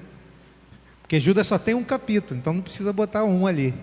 Porque 1.02 1.20
Judas 1.20 1.46
só 1.46 1.58
tem 1.58 1.74
um 1.74 1.84
capítulo, 1.84 2.40
então 2.40 2.54
não 2.54 2.62
precisa 2.62 2.90
botar 2.90 3.22
um 3.22 3.46
ali. 3.46 3.74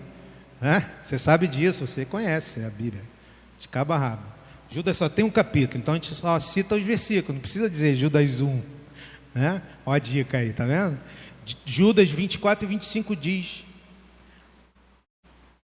Né? 0.60 0.90
Você 1.04 1.16
sabe 1.16 1.46
disso, 1.46 1.86
você 1.86 2.04
conhece 2.04 2.64
a 2.64 2.70
Bíblia, 2.70 3.04
de 3.60 3.68
cabo 3.68 3.92
a 3.92 3.98
rabo. 3.98 4.35
Judas 4.68 4.96
só 4.96 5.08
tem 5.08 5.24
um 5.24 5.30
capítulo, 5.30 5.80
então 5.80 5.94
a 5.94 5.96
gente 5.96 6.14
só 6.14 6.38
cita 6.40 6.74
os 6.74 6.82
versículos, 6.82 7.34
não 7.34 7.40
precisa 7.40 7.70
dizer 7.70 7.94
Judas 7.94 8.40
1. 8.40 8.62
Né? 9.34 9.62
Olha 9.84 9.96
a 9.96 9.98
dica 9.98 10.38
aí, 10.38 10.52
tá 10.52 10.64
vendo? 10.66 10.98
Judas 11.64 12.10
24 12.10 12.64
e 12.64 12.68
25 12.68 13.14
diz: 13.14 13.64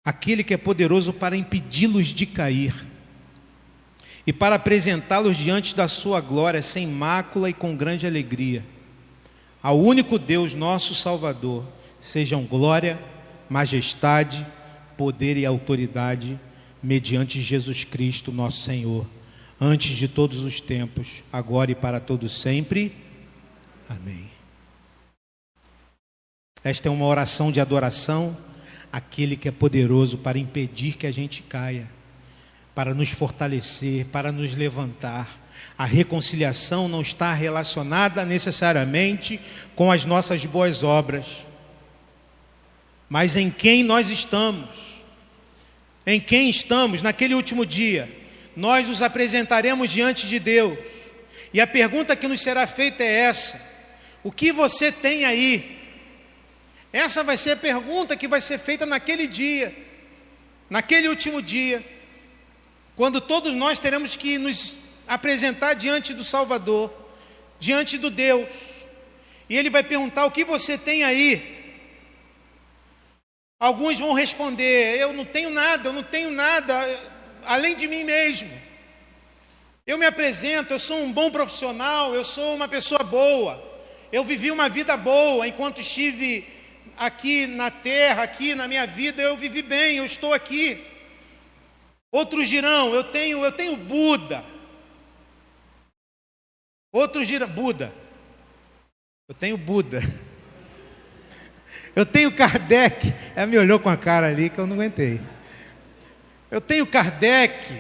Aquele 0.05 0.45
que 0.45 0.55
é 0.55 0.57
poderoso 0.57 1.13
para 1.13 1.37
impedi-los 1.37 2.09
de 2.09 2.27
cair 2.27 2.87
e 4.27 4.33
para 4.33 4.55
apresentá-los 4.55 5.37
diante 5.37 5.75
da 5.75 5.89
sua 5.89 6.21
glória 6.21 6.63
sem 6.63 6.87
mácula 6.87 7.51
e 7.51 7.53
com 7.53 7.77
grande 7.77 8.07
alegria. 8.07 8.65
Ao 9.61 9.79
único 9.79 10.19
Deus, 10.19 10.55
nosso 10.55 10.95
Salvador, 10.95 11.65
sejam 12.01 12.45
glória, 12.45 13.01
majestade, 13.49 14.47
poder 14.97 15.37
e 15.37 15.47
autoridade 15.47 16.39
mediante 16.83 17.41
Jesus 17.41 17.85
Cristo, 17.85 18.33
nosso 18.33 18.63
Senhor, 18.63 19.07
antes 19.61 19.97
de 19.97 20.09
todos 20.09 20.41
os 20.41 20.61
tempos, 20.61 21.23
agora 21.33 21.71
e 21.71 21.75
para 21.75 22.01
todos 22.01 22.41
sempre. 22.41 22.93
Amém. 23.89 24.31
Esta 26.65 26.89
é 26.89 26.91
uma 26.91 27.07
oração 27.07 27.53
de 27.53 27.61
adoração 27.61 28.37
àquele 28.93 29.37
que 29.37 29.49
é 29.49 29.53
poderoso 29.53 30.19
para 30.19 30.39
impedir 30.39 30.97
que 30.97 31.07
a 31.07 31.13
gente 31.13 31.43
caia, 31.43 31.89
para 32.75 32.95
nos 32.95 33.11
fortalecer, 33.11 34.07
para 34.07 34.33
nos 34.33 34.55
levantar. 34.55 35.41
A 35.77 35.85
reconciliação 35.85 36.89
não 36.89 37.01
está 37.01 37.33
relacionada 37.33 38.25
necessariamente 38.25 39.41
com 39.77 39.93
as 39.93 40.05
nossas 40.05 40.45
boas 40.45 40.83
obras, 40.83 41.47
mas 43.09 43.37
em 43.37 43.51
quem 43.51 43.85
nós 43.85 44.09
estamos 44.11 44.92
em 46.07 46.21
quem 46.21 46.51
estamos 46.51 47.03
naquele 47.03 47.35
último 47.35 47.65
dia, 47.65 48.09
nós 48.57 48.89
nos 48.89 49.03
apresentaremos 49.03 49.91
diante 49.91 50.27
de 50.27 50.39
Deus. 50.39 50.79
E 51.53 51.61
a 51.61 51.67
pergunta 51.67 52.17
que 52.17 52.29
nos 52.29 52.41
será 52.41 52.67
feita 52.67 53.03
é 53.03 53.21
essa: 53.21 53.61
o 54.23 54.31
que 54.31 54.53
você 54.53 54.91
tem 54.91 55.25
aí? 55.25 55.79
Essa 56.93 57.23
vai 57.23 57.37
ser 57.37 57.53
a 57.53 57.57
pergunta 57.57 58.17
que 58.17 58.29
vai 58.29 58.41
ser 58.41 58.59
feita 58.59 58.85
naquele 58.85 59.27
dia, 59.27 59.75
naquele 60.69 61.09
último 61.09 61.41
dia, 61.41 61.83
quando 62.95 63.21
todos 63.21 63.55
nós 63.55 63.79
teremos 63.79 64.15
que 64.15 64.37
nos 64.37 64.77
apresentar 65.09 65.75
diante 65.75 66.13
do 66.13 66.23
Salvador, 66.23 66.93
diante 67.59 67.97
do 67.97 68.11
Deus, 68.11 68.49
e 69.49 69.57
Ele 69.57 69.71
vai 69.71 69.83
perguntar: 69.83 70.27
o 70.27 70.31
que 70.31 70.45
você 70.45 70.77
tem 70.77 71.05
aí? 71.05 71.62
Alguns 73.63 73.97
vão 73.97 74.13
responder: 74.13 74.99
Eu 74.99 75.13
não 75.13 75.25
tenho 75.25 75.49
nada, 75.49 75.89
eu 75.89 75.93
não 75.93 76.03
tenho 76.03 76.33
nada 76.33 76.75
além 77.45 77.77
de 77.77 77.87
mim 77.87 78.03
mesmo. 78.03 78.51
Eu 79.87 79.97
me 79.97 80.05
apresento, 80.05 80.73
eu 80.73 80.81
sou 80.81 80.99
um 80.99 81.13
bom 81.13 81.31
profissional, 81.31 82.13
eu 82.13 82.25
sou 82.25 82.57
uma 82.57 82.67
pessoa 82.67 83.05
boa. 83.05 83.63
Eu 84.11 84.25
vivi 84.25 84.51
uma 84.51 84.69
vida 84.69 84.97
boa 84.97 85.47
enquanto 85.47 85.81
estive 85.81 86.45
aqui 86.97 87.47
na 87.47 87.71
terra, 87.71 88.25
aqui 88.25 88.53
na 88.57 88.67
minha 88.67 88.85
vida, 88.85 89.23
eu 89.23 89.37
vivi 89.37 89.63
bem, 89.63 89.99
eu 89.99 90.05
estou 90.05 90.35
aqui. 90.35 90.85
Outros 92.11 92.49
dirão: 92.49 92.93
Eu 92.93 93.05
tenho, 93.05 93.45
eu 93.45 93.53
tenho 93.53 93.77
Buda. 93.77 94.45
Outros 96.91 97.29
dirão: 97.29 97.47
Buda. 97.47 97.95
Eu 99.29 99.37
tenho 99.37 99.57
Buda. 99.57 100.01
Eu 101.95 102.07
tenho 102.07 102.33
Kardec. 102.33 103.13
Ela 103.35 103.47
me 103.47 103.59
olhou 103.59 103.79
com 103.79 103.89
a 103.89 103.97
cara 103.97 104.29
ali 104.29 104.49
que 104.49 104.59
eu 104.59 104.67
não 104.67 104.77
aguentei. 104.77 105.21
Eu 106.51 106.61
tenho 106.61 106.87
Kardec. 106.87 107.73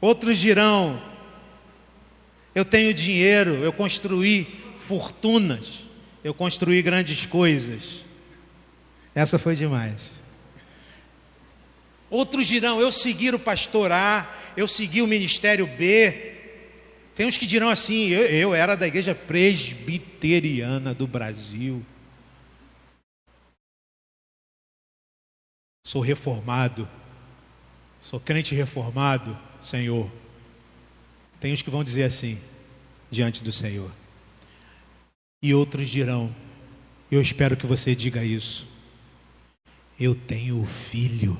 Outros 0.00 0.38
dirão: 0.38 1.00
Eu 2.54 2.64
tenho 2.64 2.94
dinheiro, 2.94 3.56
eu 3.56 3.72
construí 3.72 4.46
fortunas, 4.78 5.88
eu 6.24 6.32
construí 6.32 6.80
grandes 6.82 7.26
coisas. 7.26 8.04
Essa 9.14 9.38
foi 9.38 9.54
demais. 9.54 9.96
Outros 12.08 12.46
dirão: 12.46 12.80
Eu 12.80 12.90
segui 12.90 13.30
o 13.30 13.38
pastor 13.38 13.92
A, 13.92 14.28
eu 14.56 14.66
segui 14.66 15.02
o 15.02 15.06
ministério 15.06 15.66
B. 15.66 16.32
Tem 17.14 17.26
uns 17.26 17.36
que 17.36 17.46
dirão 17.46 17.68
assim: 17.68 18.08
eu, 18.08 18.22
eu 18.22 18.54
era 18.54 18.74
da 18.74 18.86
igreja 18.86 19.14
presbiteriana 19.14 20.94
do 20.94 21.06
Brasil. 21.06 21.84
Sou 25.90 26.00
reformado. 26.00 26.88
Sou 28.00 28.20
crente 28.20 28.54
reformado, 28.54 29.36
Senhor. 29.60 30.08
Tem 31.40 31.52
uns 31.52 31.62
que 31.62 31.70
vão 31.70 31.82
dizer 31.82 32.04
assim, 32.04 32.40
diante 33.10 33.42
do 33.42 33.50
Senhor. 33.50 33.90
E 35.42 35.52
outros 35.52 35.88
dirão: 35.88 36.32
Eu 37.10 37.20
espero 37.20 37.56
que 37.56 37.66
você 37.66 37.92
diga 37.92 38.22
isso. 38.22 38.68
Eu 39.98 40.14
tenho 40.14 40.64
filho. 40.64 41.36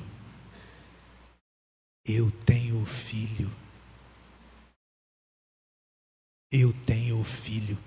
Eu 2.05 2.29
tenho 2.29 2.85
filho. 2.85 3.49
Eu 6.51 6.73
tenho 6.85 7.23
filho. 7.23 7.77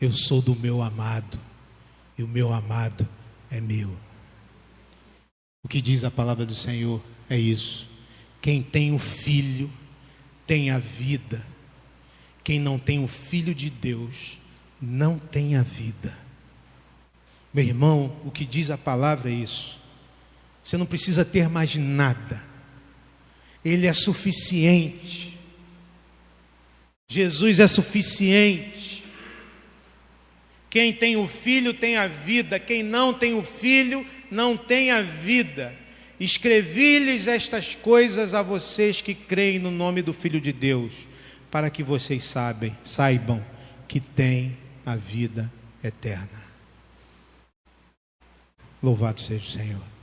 Eu 0.00 0.12
sou 0.12 0.40
do 0.40 0.54
meu 0.54 0.80
amado. 0.82 1.36
E 2.16 2.22
o 2.22 2.28
meu 2.28 2.52
amado 2.52 3.08
é 3.50 3.60
meu. 3.60 3.98
O 5.62 5.68
que 5.68 5.80
diz 5.80 6.04
a 6.04 6.10
palavra 6.10 6.46
do 6.46 6.54
Senhor 6.54 7.02
é 7.28 7.38
isso. 7.38 7.88
Quem 8.40 8.62
tem 8.62 8.94
o 8.94 8.98
filho 8.98 9.70
tem 10.46 10.70
a 10.70 10.78
vida. 10.78 11.44
Quem 12.42 12.58
não 12.58 12.78
tem 12.78 13.02
o 13.02 13.06
filho 13.06 13.54
de 13.54 13.70
Deus 13.70 14.38
não 14.80 15.18
tem 15.18 15.56
a 15.56 15.62
vida. 15.62 16.16
Meu 17.52 17.64
irmão, 17.64 18.16
o 18.24 18.30
que 18.30 18.44
diz 18.44 18.70
a 18.70 18.78
palavra 18.78 19.30
é 19.30 19.34
isso. 19.34 19.78
Você 20.62 20.76
não 20.76 20.86
precisa 20.86 21.24
ter 21.24 21.48
mais 21.48 21.74
nada. 21.76 22.42
Ele 23.64 23.86
é 23.86 23.92
suficiente. 23.92 25.38
Jesus 27.08 27.60
é 27.60 27.66
suficiente. 27.66 28.99
Quem 30.70 30.92
tem 30.92 31.16
o 31.16 31.26
filho 31.26 31.74
tem 31.74 31.96
a 31.96 32.06
vida, 32.06 32.60
quem 32.60 32.80
não 32.82 33.12
tem 33.12 33.34
o 33.34 33.42
filho 33.42 34.06
não 34.30 34.56
tem 34.56 34.92
a 34.92 35.02
vida. 35.02 35.74
Escrevi-lhes 36.20 37.26
estas 37.26 37.74
coisas 37.74 38.34
a 38.34 38.40
vocês 38.40 39.00
que 39.00 39.12
creem 39.12 39.58
no 39.58 39.70
nome 39.70 40.00
do 40.00 40.12
Filho 40.12 40.40
de 40.40 40.52
Deus, 40.52 41.08
para 41.50 41.68
que 41.68 41.82
vocês 41.82 42.22
sabem, 42.22 42.76
saibam 42.84 43.44
que 43.88 43.98
têm 43.98 44.56
a 44.86 44.94
vida 44.94 45.50
eterna. 45.82 46.40
Louvado 48.80 49.20
seja 49.20 49.44
o 49.44 49.50
Senhor. 49.50 49.99